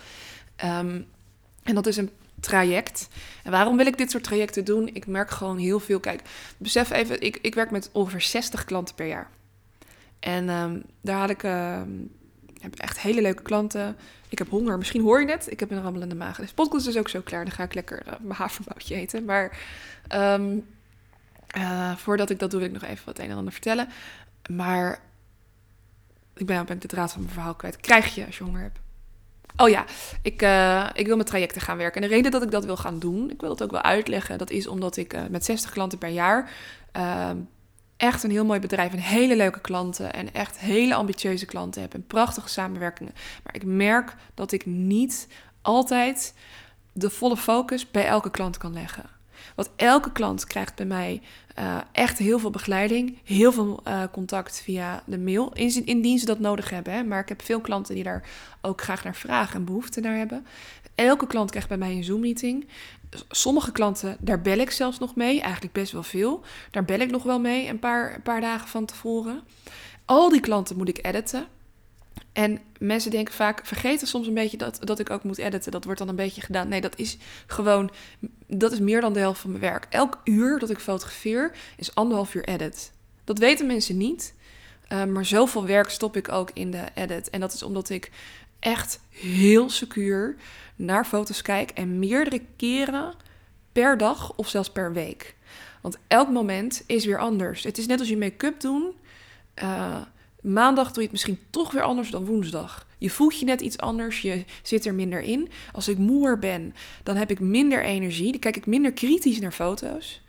[0.65, 1.07] Um,
[1.63, 3.09] en dat is een traject.
[3.43, 4.89] En waarom wil ik dit soort trajecten doen?
[4.93, 6.01] Ik merk gewoon heel veel.
[6.01, 6.23] Kijk,
[6.57, 9.31] besef even, ik, ik werk met ongeveer 60 klanten per jaar.
[10.21, 11.83] En um, daar had ik uh,
[12.61, 13.97] heb echt hele leuke klanten.
[14.29, 15.51] Ik heb honger, misschien hoor je het.
[15.51, 16.37] Ik heb een rammelende maag.
[16.37, 17.45] Dus podcast is ook zo klaar.
[17.45, 19.25] Dan ga ik lekker uh, mijn havermoutje eten.
[19.25, 19.59] Maar
[20.15, 20.67] um,
[21.57, 23.89] uh, voordat ik dat doe, wil ik nog even wat een en ander vertellen.
[24.51, 25.01] Maar
[26.35, 27.77] ik ben, ben de draad van mijn verhaal kwijt.
[27.77, 28.79] Krijg je als je honger hebt.
[29.57, 29.85] Oh ja,
[30.23, 32.03] ik, uh, ik wil met trajecten gaan werken.
[32.03, 34.39] En de reden dat ik dat wil gaan doen, ik wil het ook wel uitleggen,
[34.39, 36.51] dat is omdat ik met 60 klanten per jaar
[36.97, 37.31] uh,
[37.99, 41.95] echt een heel mooi bedrijf en hele leuke klanten en echt hele ambitieuze klanten heb
[41.95, 43.15] en prachtige samenwerkingen.
[43.43, 45.29] Maar ik merk dat ik niet
[45.63, 46.35] altijd
[46.93, 49.05] de volle focus bij elke klant kan leggen.
[49.55, 51.23] Want elke klant krijgt bij mij
[51.59, 55.53] uh, echt heel veel begeleiding, heel veel uh, contact via de mail,
[55.85, 56.93] indien ze dat nodig hebben.
[56.93, 57.05] Hè.
[57.05, 58.29] Maar ik heb veel klanten die daar
[58.61, 60.47] ook graag naar vragen en behoefte naar hebben.
[60.99, 62.69] Elke klant krijgt bij mij een Zoom-meeting.
[63.29, 66.45] Sommige klanten, daar bel ik zelfs nog mee, eigenlijk best wel veel.
[66.71, 69.43] Daar bel ik nog wel mee een paar, paar dagen van tevoren.
[70.05, 71.47] Al die klanten moet ik editen.
[72.33, 75.73] En mensen denken vaak, vergeten soms een beetje dat, dat ik ook moet editen.
[75.73, 76.69] Dat wordt dan een beetje gedaan.
[76.69, 77.91] Nee, dat is gewoon,
[78.47, 79.87] dat is meer dan de helft van mijn werk.
[79.91, 82.93] Elk uur dat ik fotografeer is anderhalf uur edit.
[83.25, 84.37] Dat weten mensen niet.
[84.93, 87.31] Uh, maar zoveel werk stop ik ook in de edit.
[87.31, 88.11] En dat is omdat ik
[88.59, 90.37] echt heel secuur
[90.77, 93.15] naar foto's kijk en meerdere keren
[93.73, 95.35] per dag of zelfs per week.
[95.81, 97.63] Want elk moment is weer anders.
[97.63, 98.93] Het is net als je make-up doen.
[99.63, 100.01] Uh,
[100.41, 102.87] Maandag doe je het misschien toch weer anders dan woensdag.
[102.99, 105.49] Je voelt je net iets anders, je zit er minder in.
[105.73, 108.31] Als ik moer ben, dan heb ik minder energie.
[108.31, 110.23] Dan kijk ik minder kritisch naar foto's.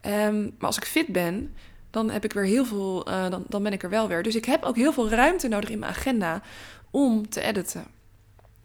[0.00, 1.54] Ehm, maar als ik fit ben,
[1.90, 4.22] dan heb ik weer heel veel, uh, dan, dan ben ik er wel weer.
[4.22, 6.42] Dus ik heb ook heel veel ruimte nodig in mijn agenda
[6.96, 7.84] om te editen.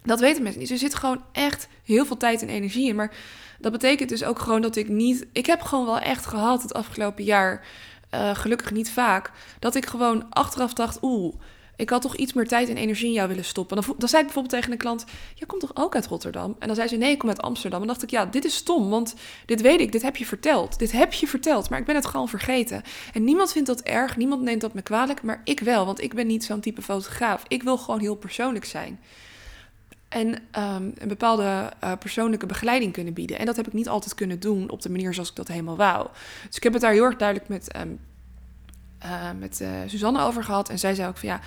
[0.03, 0.69] Dat weten mensen niet.
[0.69, 2.95] Dus er zit gewoon echt heel veel tijd en energie in.
[2.95, 3.13] Maar
[3.59, 5.25] dat betekent dus ook gewoon dat ik niet.
[5.31, 7.65] Ik heb gewoon wel echt gehad het afgelopen jaar.
[8.13, 9.31] Uh, gelukkig niet vaak.
[9.59, 11.35] Dat ik gewoon achteraf dacht: oeh,
[11.81, 13.81] ik had toch iets meer tijd en energie in jou willen stoppen.
[13.81, 16.55] Dan, dan zei ik bijvoorbeeld tegen een klant: Je komt toch ook uit Rotterdam?
[16.59, 17.81] En dan zei ze: Nee, ik kom uit Amsterdam.
[17.81, 19.15] En dacht ik: Ja, dit is stom, want
[19.45, 20.79] dit weet ik, dit heb je verteld.
[20.79, 22.81] Dit heb je verteld, maar ik ben het gewoon vergeten.
[23.13, 26.13] En niemand vindt dat erg, niemand neemt dat me kwalijk, maar ik wel, want ik
[26.13, 27.43] ben niet zo'n type fotograaf.
[27.47, 28.99] Ik wil gewoon heel persoonlijk zijn.
[30.09, 33.39] En um, een bepaalde uh, persoonlijke begeleiding kunnen bieden.
[33.39, 35.75] En dat heb ik niet altijd kunnen doen op de manier zoals ik dat helemaal
[35.75, 36.07] wou.
[36.47, 37.99] Dus ik heb het daar heel erg duidelijk met um,
[39.05, 40.69] uh, met uh, Suzanne over gehad.
[40.69, 41.39] En zij zei ook van ja,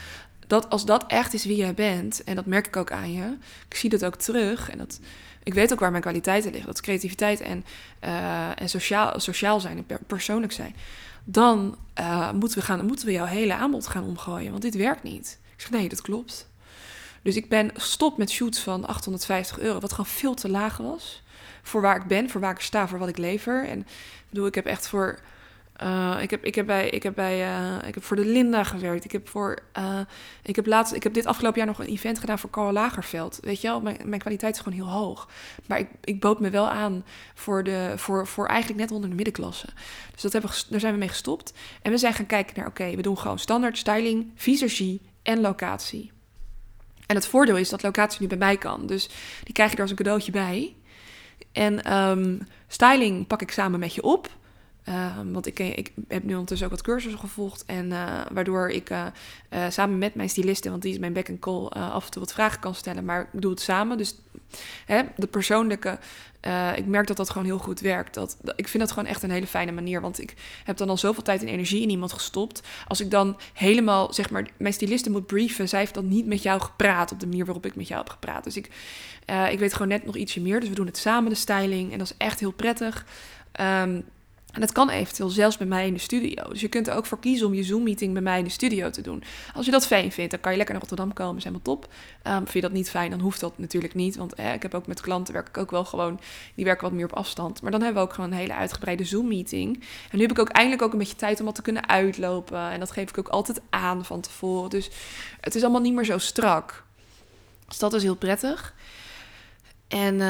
[0.47, 3.37] dat, als dat echt is wie jij bent, en dat merk ik ook aan je,
[3.69, 4.71] ik zie dat ook terug.
[4.71, 5.01] En dat,
[5.43, 6.67] ik weet ook waar mijn kwaliteiten liggen.
[6.67, 7.65] Dat is creativiteit en,
[8.05, 10.75] uh, en sociaal, sociaal zijn en persoonlijk zijn.
[11.25, 11.77] Dan
[12.35, 15.39] moeten, we gaan, moeten we jouw hele aanbod gaan omgooien, want dit werkt niet.
[15.55, 16.49] Ik zeg nee, dat klopt.
[17.23, 21.23] Dus ik ben stop met shoots van 850 euro, wat gewoon veel te laag was.
[21.63, 23.69] Voor waar ik ben, voor waar ik sta, voor wat ik lever.
[23.69, 23.87] En ik
[24.29, 25.19] bedoel, ik heb echt voor
[25.83, 28.65] uh, ik, heb, ik, heb bij, ik, heb bij, uh, ik heb voor de Linda
[28.65, 29.05] gewerkt.
[29.05, 30.01] Ik heb, voor, uh,
[30.43, 33.39] ik, heb laatst, ik heb dit afgelopen jaar nog een event gedaan voor Carl Lagerveld.
[33.41, 35.29] Weet je wel, mijn, mijn kwaliteit is gewoon heel hoog.
[35.67, 39.17] Maar ik, ik bood me wel aan voor, de, voor, voor eigenlijk net onder de
[39.17, 39.67] middenklasse.
[40.13, 41.53] Dus dat hebben, daar zijn we mee gestopt.
[41.83, 46.13] En we zijn gaan kijken naar, oké, we doen gewoon standaard styling, visagie en locatie.
[47.07, 48.87] En het voordeel is dat locatie nu bij mij kan.
[48.87, 49.09] Dus
[49.45, 50.75] die krijg je er als een cadeautje bij.
[51.53, 54.31] En um, styling pak ik samen met je op.
[54.85, 57.65] Ehm, want ik, ik, heb nu ondertussen ook wat cursussen gevolgd.
[57.67, 59.07] En uh, waardoor ik uh,
[59.51, 62.23] uh, samen met mijn styliste, want die is mijn back and call, af en toe
[62.23, 63.05] wat vragen kan stellen.
[63.05, 63.99] Maar ik doe het samen.
[63.99, 64.15] Dus
[64.87, 65.99] hè, de persoonlijke,
[66.77, 68.15] ik merk dat dat gewoon heel goed werkt.
[68.15, 70.01] Dat, ik vind dat gewoon echt een hele fijne manier.
[70.01, 72.63] Want ik heb dan al zoveel tijd en energie in iemand gestopt.
[72.87, 75.69] Als ik dan helemaal, zeg maar, mijn styliste moet brieven.
[75.69, 78.11] Zij heeft dan niet met jou gepraat op de manier waarop ik met jou heb
[78.11, 78.45] gepraat.
[78.45, 78.71] Dus ik,
[79.51, 80.61] ik weet gewoon net nog ietsje meer.
[80.61, 81.93] Dus we doen het samen, de styling.
[81.93, 83.07] En dat is echt heel prettig.
[83.61, 84.05] Um,
[84.55, 86.49] en dat kan eventueel zelfs bij mij in de studio.
[86.49, 88.91] Dus je kunt er ook voor kiezen om je Zoom-meeting bij mij in de studio
[88.91, 89.23] te doen.
[89.55, 91.37] Als je dat fijn vindt, dan kan je lekker naar Rotterdam komen.
[91.37, 91.89] is helemaal top.
[92.27, 94.17] Um, vind je dat niet fijn, dan hoeft dat natuurlijk niet.
[94.17, 96.21] Want ik heb ook met klanten, werk ik ook wel gewoon...
[96.55, 97.63] die werken wat meer op afstand.
[97.63, 99.75] Maar dan hebben we ook gewoon een hele uitgebreide Zoom-meeting.
[100.11, 102.71] En nu heb ik ook eindelijk ook een beetje tijd om wat te kunnen uitlopen.
[102.71, 104.71] En dat geef ik ook altijd aan van tevoren.
[104.71, 104.91] Dus
[105.41, 106.85] het is allemaal niet meer zo strak.
[107.69, 108.75] Dus dat is heel prettig.
[109.89, 110.21] En uh,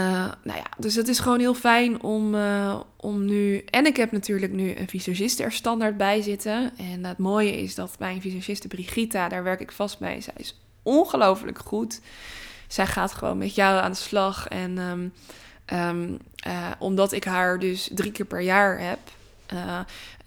[0.42, 3.58] nou ja, dus het is gewoon heel fijn om, uh, om nu.
[3.58, 6.72] En ik heb natuurlijk nu een visagiste er standaard bij zitten.
[6.76, 10.20] En het mooie is dat mijn visagiste Brigitta, daar werk ik vast mee.
[10.20, 12.00] Zij is ongelooflijk goed.
[12.68, 14.48] Zij gaat gewoon met jou aan de slag.
[14.48, 15.12] En um,
[15.72, 18.98] um, uh, omdat ik haar dus drie keer per jaar heb,
[19.52, 19.80] uh,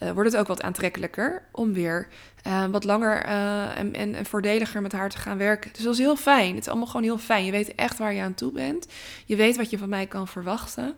[0.03, 2.07] uh, wordt het ook wat aantrekkelijker om weer
[2.47, 5.71] uh, wat langer en, en, en, voordeliger met haar te gaan werken.
[5.73, 6.49] Dus dat is heel fijn.
[6.49, 7.45] Het is allemaal gewoon heel fijn.
[7.45, 8.87] Je weet echt waar je aan toe bent.
[9.25, 10.95] Je weet wat je van mij kan verwachten.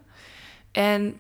[0.72, 1.18] En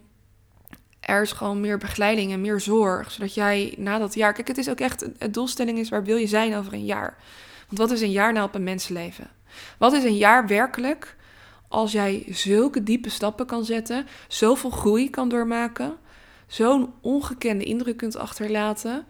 [0.99, 4.33] er is gewoon meer begeleiding en meer zorg, zodat jij na dat jaar...
[4.33, 7.17] Kijk, het is ook echt, het doelstelling is waar wil je zijn over een jaar?
[7.67, 9.29] Want wat is een jaar nou op een mensenleven?
[9.77, 11.15] Wat is een jaar werkelijk
[11.67, 15.97] als jij zulke diepe stappen kan zetten, zoveel groei kan doormaken
[16.49, 19.05] zo'n ongekende indruk kunt achterlaten.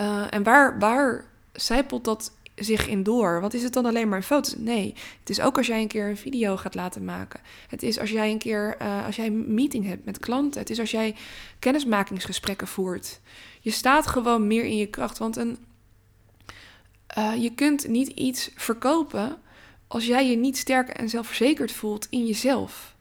[0.00, 3.40] Uh, en waar, waar zijpelt dat zich in door?
[3.40, 4.54] Wat is het dan alleen maar foto's?
[4.56, 7.40] Nee, het is ook als jij een keer een video gaat laten maken.
[7.68, 10.60] Het is als jij een keer uh, als jij een meeting hebt met klanten.
[10.60, 11.14] Het is als jij
[11.58, 13.20] kennismakingsgesprekken voert.
[13.60, 15.18] Je staat gewoon meer in je kracht.
[15.18, 15.58] Want een,
[17.18, 19.38] uh, je kunt niet iets verkopen
[19.86, 22.96] als jij je niet sterk en zelfverzekerd voelt in jezelf.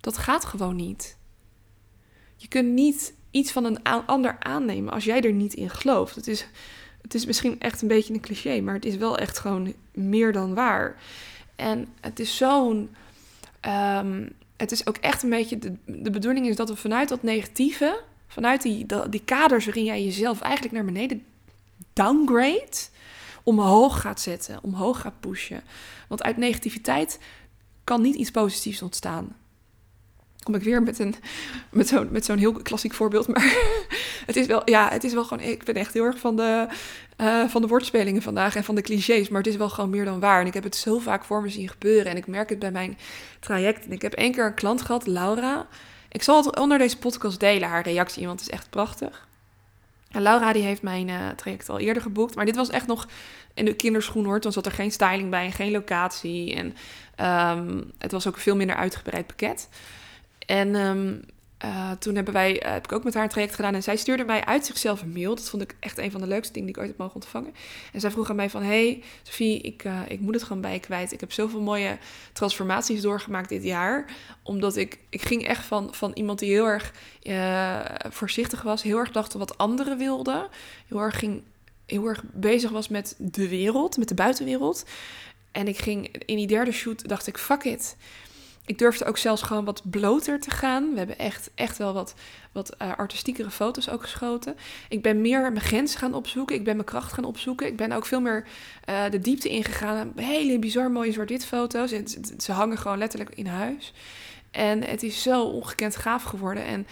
[0.00, 1.16] Dat gaat gewoon niet.
[2.42, 6.14] Je kunt niet iets van een ander aannemen als jij er niet in gelooft.
[6.14, 6.46] Het is,
[7.02, 10.32] het is misschien echt een beetje een cliché, maar het is wel echt gewoon meer
[10.32, 10.96] dan waar.
[11.56, 12.94] En het is zo'n.
[13.66, 15.58] Um, het is ook echt een beetje.
[15.58, 20.04] De, de bedoeling is dat we vanuit dat negatieve, vanuit die, die kaders waarin jij
[20.04, 21.24] jezelf eigenlijk naar beneden
[21.92, 22.76] downgrade,
[23.42, 25.62] omhoog gaat zetten, omhoog gaat pushen.
[26.08, 27.18] Want uit negativiteit
[27.84, 29.36] kan niet iets positiefs ontstaan
[30.42, 31.14] kom ik weer met, een,
[31.70, 33.26] met zo'n met zo'n heel klassiek voorbeeld.
[33.26, 33.56] Maar
[34.26, 35.44] het is wel, ja, het is wel gewoon.
[35.44, 36.66] Ik ben echt heel erg van de,
[37.16, 39.28] uh, van de woordspelingen vandaag en van de clichés.
[39.28, 40.40] Maar het is wel gewoon meer dan waar.
[40.40, 42.10] En ik heb het zo vaak voor me zien gebeuren.
[42.10, 42.98] En ik merk het bij mijn
[43.40, 43.84] traject.
[43.84, 45.66] En ik heb één keer een klant gehad, Laura.
[46.08, 49.28] Ik zal het onder deze podcast delen, haar reactie, want het is echt prachtig.
[50.10, 52.34] En Laura die heeft mijn uh, traject al eerder geboekt.
[52.34, 53.08] Maar dit was echt nog
[53.54, 54.40] in de kinderschoen hoor.
[54.40, 56.54] Toen zat er geen styling bij en geen locatie.
[56.54, 56.76] En
[57.58, 59.68] um, het was ook veel minder uitgebreid pakket.
[60.52, 61.20] En um,
[61.64, 63.74] uh, toen hebben wij, uh, heb ik ook met haar een traject gedaan.
[63.74, 65.34] En zij stuurde mij uit zichzelf een mail.
[65.34, 67.54] Dat vond ik echt een van de leukste dingen die ik ooit heb mogen ontvangen.
[67.92, 68.62] En zij vroeg aan mij van...
[68.62, 71.12] Hey Sophie, ik, uh, ik moet het gewoon bij kwijt.
[71.12, 71.98] Ik heb zoveel mooie
[72.32, 74.04] transformaties doorgemaakt dit jaar.
[74.42, 74.98] Omdat ik...
[75.08, 76.92] Ik ging echt van, van iemand die heel erg
[78.10, 78.82] voorzichtig was.
[78.82, 80.48] Heel erg dacht wat anderen wilden.
[80.88, 81.42] Heel erg, ging,
[81.86, 83.96] heel erg bezig was met de wereld.
[83.96, 84.84] Met de buitenwereld.
[85.52, 87.08] En ik ging in die derde shoot...
[87.08, 87.96] dacht ik, fuck it
[88.66, 90.90] ik durfde ook zelfs gewoon wat bloter te gaan.
[90.90, 92.14] We hebben echt, echt wel wat,
[92.52, 94.56] wat uh, artistiekere foto's ook geschoten.
[94.88, 96.56] Ik ben meer mijn grenzen gaan opzoeken.
[96.56, 97.66] Ik ben mijn kracht gaan opzoeken.
[97.66, 98.46] Ik ben ook veel meer
[98.88, 100.12] uh, de diepte ingegaan.
[100.16, 101.92] Hele bizar mooie zwart-wit foto's.
[101.92, 102.04] En
[102.38, 103.92] ze hangen gewoon letterlijk in huis.
[104.50, 106.64] En het is zo ongekend gaaf geworden.
[106.64, 106.86] En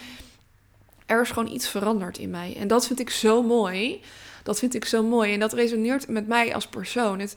[1.06, 2.56] er is gewoon iets veranderd in mij.
[2.56, 4.00] En dat vind ik zo mooi.
[4.42, 5.32] Dat vind ik zo mooi.
[5.32, 7.18] En dat resoneert met mij als persoon.
[7.18, 7.36] Het,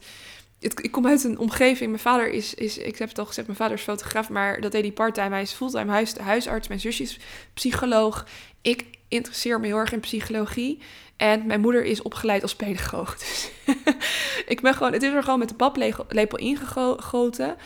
[0.64, 1.90] ik kom uit een omgeving.
[1.90, 4.72] Mijn vader is, is, ik heb het al gezegd, mijn vader is fotograaf, maar dat
[4.72, 5.28] deed hij parttime.
[5.28, 6.68] Hij is fulltime huis, huisarts.
[6.68, 7.18] Mijn zusje is
[7.54, 8.26] psycholoog.
[8.62, 10.78] Ik interesseer me heel erg in psychologie.
[11.16, 13.16] En mijn moeder is opgeleid als pedagoog.
[13.18, 13.50] Dus
[14.46, 17.56] ik ben gewoon, het is er gewoon met de paplepel ingegoten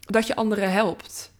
[0.00, 1.32] dat je anderen helpt.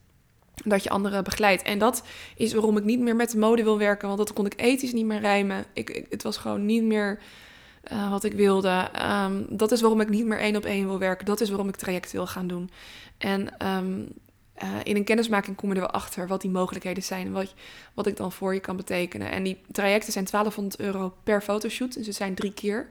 [0.64, 1.62] Dat je anderen begeleidt.
[1.62, 2.02] En dat
[2.36, 4.06] is waarom ik niet meer met de mode wil werken.
[4.06, 5.64] Want dat kon ik ethisch niet meer rijmen.
[5.72, 7.18] Ik, het was gewoon niet meer
[7.92, 8.90] uh, wat ik wilde.
[9.24, 11.26] Um, dat is waarom ik niet meer één op één wil werken.
[11.26, 12.70] Dat is waarom ik traject wil gaan doen.
[13.18, 14.08] En um,
[14.62, 17.32] uh, in een kennismaking kom je er wel achter wat die mogelijkheden zijn.
[17.32, 17.54] Wat,
[17.94, 19.30] wat ik dan voor je kan betekenen.
[19.30, 21.94] En die trajecten zijn 1200 euro per fotoshoot.
[21.94, 22.88] Dus het zijn drie keer.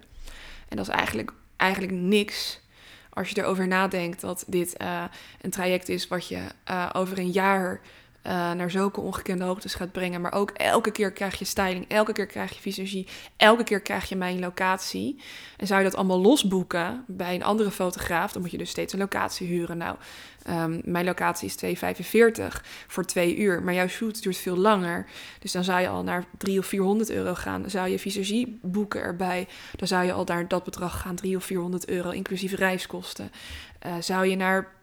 [0.67, 2.63] En dat is eigenlijk, eigenlijk niks
[3.10, 5.03] als je erover nadenkt dat dit uh,
[5.41, 6.41] een traject is wat je
[6.93, 7.81] over een jaar
[8.26, 10.22] uh, naar zulke ongekende hoogtes gaat brengen.
[10.22, 13.08] Maar ook elke keer krijg je styling, elke keer krijg je visagie,
[13.38, 15.20] elke keer krijg je mijn locatie.
[15.58, 18.94] En zou je dat allemaal losboeken bij een andere fotograaf, dan moet je dus steeds
[18.94, 19.78] een locatie huren.
[19.78, 19.96] Nou,
[20.50, 25.06] um, mijn locatie is 2,45 voor twee uur, maar jouw shoot duurt veel langer.
[25.40, 27.62] Dus dan zou je al naar 300 of 400 euro gaan.
[27.62, 31.42] Dan zou je visagie boeken erbij, dan zou je al naar dat bedrag gaan, 300
[31.42, 33.32] of 400 euro, inclusief reiskosten.
[33.86, 34.74] Uh, zou je naar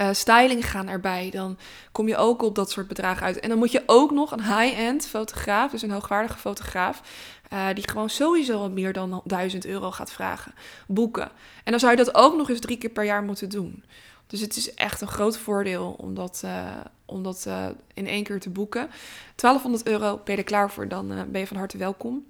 [0.00, 1.58] uh, styling gaan erbij, dan
[1.92, 3.40] kom je ook op dat soort bedragen uit.
[3.40, 7.02] En dan moet je ook nog een high-end fotograaf, dus een hoogwaardige fotograaf,
[7.52, 10.54] uh, die gewoon sowieso wat meer dan 1000 euro gaat vragen,
[10.86, 11.30] boeken.
[11.64, 13.84] En dan zou je dat ook nog eens drie keer per jaar moeten doen.
[14.26, 16.44] Dus het is echt een groot voordeel om dat,
[17.06, 17.48] dat
[17.94, 18.90] in één keer te boeken.
[19.36, 22.24] 1200 euro, ben je er klaar voor, dan ben je van harte welkom.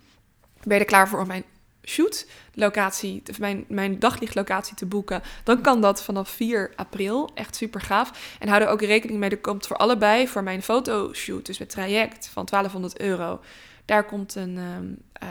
[0.62, 1.44] Ben je er klaar voor mijn
[1.84, 7.30] shoot locatie, mijn, mijn daglichtlocatie te boeken, dan kan dat vanaf 4 april.
[7.34, 8.36] Echt super gaaf.
[8.38, 11.70] En hou er ook rekening mee, er komt voor allebei, voor mijn fotoshoot, dus het
[11.70, 13.40] traject van 1200 euro.
[13.84, 15.28] Daar komt een, uh,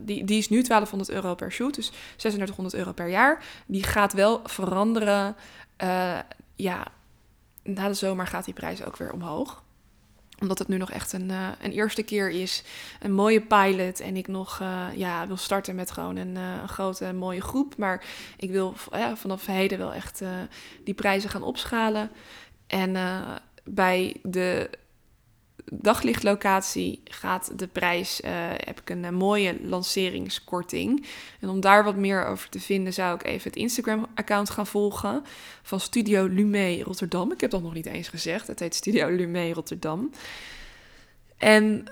[0.00, 3.44] die, die is nu 1200 euro per shoot, dus 3600 euro per jaar.
[3.66, 5.36] Die gaat wel veranderen.
[5.82, 6.18] Uh,
[6.54, 6.86] ja,
[7.62, 9.63] na de zomer gaat die prijs ook weer omhoog
[10.40, 12.62] omdat het nu nog echt een, uh, een eerste keer is.
[13.00, 14.00] Een mooie pilot.
[14.00, 17.76] En ik nog uh, ja, wil starten met gewoon een, uh, een grote mooie groep.
[17.76, 18.04] Maar
[18.36, 18.74] ik wil
[19.14, 20.22] vanaf heden wel echt
[20.84, 22.10] die prijzen gaan opschalen.
[22.66, 22.96] En
[23.64, 24.70] bij de
[25.70, 31.06] daglichtlocatie gaat de prijs, uh, heb ik een, mooie lanceringskorting.
[31.40, 35.24] En om daar wat meer over te vinden, zou ik even het Instagram-account gaan volgen
[35.62, 37.32] van Studio Lume Rotterdam.
[37.32, 38.46] Ik heb dat nog niet eens gezegd.
[38.46, 40.10] Het heet Studio Lume Rotterdam.
[41.36, 41.84] En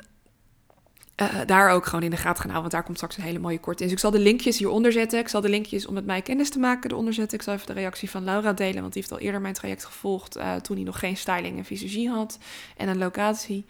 [1.17, 3.39] uh, daar ook gewoon in de gaten gaan houden, want daar komt straks een hele
[3.39, 3.83] mooie korting.
[3.83, 5.19] Dus ik zal de linkjes hieronder zetten.
[5.19, 7.39] Ik zal de linkjes om met mij kennis te maken eronder zetten.
[7.39, 9.85] Ik zal even de reactie van Laura delen, want die heeft al eerder mijn traject
[9.85, 12.39] gevolgd uh, toen hij nog geen styling en visagie had
[12.77, 13.67] en een locatie.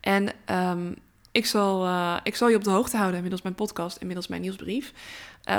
[0.00, 0.94] En um,
[1.32, 4.40] ik, zal, uh, ik zal je op de hoogte houden, inmiddels mijn podcast, inmiddels mijn
[4.40, 4.92] nieuwsbrief.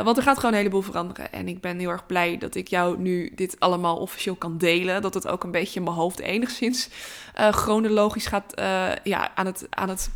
[0.03, 1.31] want er gaat gewoon een heleboel veranderen.
[1.31, 5.01] En ik ben heel erg blij dat ik jou nu dit allemaal officieel kan delen.
[5.01, 6.89] Dat het ook een beetje in mijn hoofd enigszins
[7.33, 8.53] chronologisch gaat
[9.03, 9.67] ja, aan het...
[9.69, 10.09] Aan het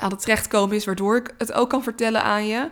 [0.00, 2.70] aan het terechtkomen is, waardoor ik het ook kan vertellen aan je.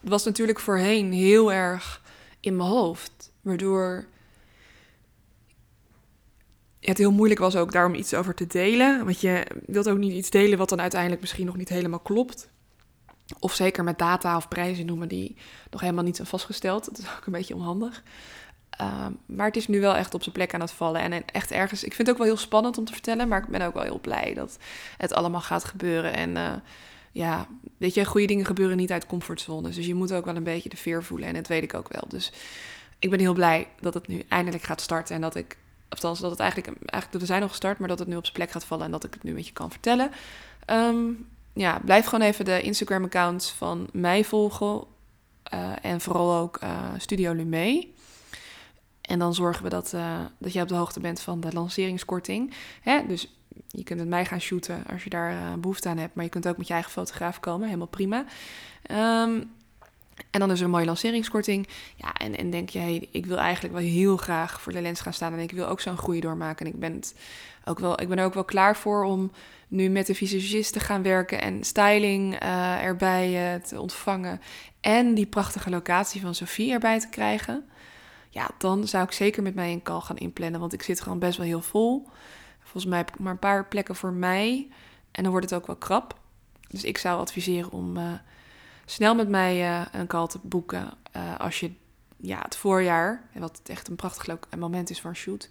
[0.00, 2.02] Het was natuurlijk voorheen heel erg
[2.40, 4.06] in mijn hoofd, waardoor
[6.80, 9.04] het heel moeilijk was ook daarom iets over te delen.
[9.04, 12.48] Want je wilt ook niet iets delen wat dan uiteindelijk misschien nog niet helemaal klopt.
[13.38, 15.36] Of zeker met data of prijzen noemen die
[15.70, 16.84] nog helemaal niet zijn vastgesteld.
[16.84, 18.02] Dat is ook een beetje onhandig.
[18.70, 21.00] Ehm, maar het is nu wel echt op zijn plek aan het vallen.
[21.00, 23.48] En echt ergens, ik vind het ook wel heel spannend om te vertellen, maar ik
[23.48, 24.58] ben ook wel heel blij dat
[24.96, 26.12] het allemaal gaat gebeuren.
[26.12, 26.52] En uh,
[27.12, 29.76] ja, weet je, goede dingen gebeuren niet uit comfortzones.
[29.76, 31.28] Dus je moet ook wel een beetje de veer voelen.
[31.28, 32.04] En dat weet ik ook wel.
[32.08, 32.32] Dus
[32.98, 35.14] ik ben heel blij dat het nu eindelijk gaat starten.
[35.14, 35.56] En dat ik,
[35.88, 38.36] althans, dat het eigenlijk, eigenlijk we zijn nog gestart, maar dat het nu op zijn
[38.36, 40.10] plek gaat vallen en dat ik het nu met je kan vertellen.
[40.66, 44.84] Um, ja, blijf gewoon even de Instagram-accounts van mij volgen.
[45.54, 47.88] Uh, en vooral ook uh, Studio Lume.
[49.08, 52.54] En dan zorgen we dat, uh, dat je op de hoogte bent van de lanceringskorting.
[52.80, 53.06] Hè?
[53.06, 53.34] Dus
[53.66, 56.14] je kunt met mij gaan shooten als je daar behoefte aan hebt.
[56.14, 57.66] Maar je kunt ook met je eigen fotograaf komen.
[57.66, 58.24] Helemaal prima.
[58.90, 59.50] Um,
[60.30, 61.68] en dan is er een mooie lanceringskorting.
[61.96, 65.00] Ja, en, en denk je, hey, ik wil eigenlijk wel heel graag voor de lens
[65.00, 65.32] gaan staan.
[65.32, 66.66] En ik wil ook zo'n groei doormaken.
[66.66, 67.02] En ik ben,
[67.64, 69.30] ook wel, ik ben er ook wel klaar voor om
[69.68, 71.40] nu met de visagist te gaan werken.
[71.40, 74.40] En styling uh, erbij te ontvangen.
[74.80, 77.64] En die prachtige locatie van Sophie erbij te krijgen.
[78.28, 80.60] Ja, dan zou ik zeker met mij een call gaan inplannen.
[80.60, 82.08] Want ik zit gewoon best wel heel vol.
[82.60, 84.68] Volgens mij heb ik maar een paar plekken voor mij.
[85.10, 86.18] En dan wordt het ook wel krap.
[86.68, 87.96] Dus ik zou adviseren om...
[87.96, 88.12] Uh,
[88.84, 90.90] snel met mij uh, een call te boeken.
[91.16, 91.72] Uh, als je
[92.16, 95.48] ja, het voorjaar, wat echt een prachtig moment is voor een shoot,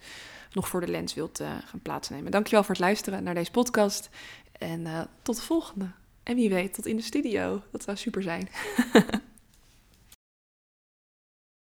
[0.52, 2.32] nog voor de lens wilt gaan plaatsnemen.
[2.32, 4.10] Dankjewel voor het luisteren naar deze podcast.
[4.52, 5.92] En tot de volgende.
[6.24, 7.62] En wie weet, tot in de studio.
[7.72, 8.50] Dat zou super zijn.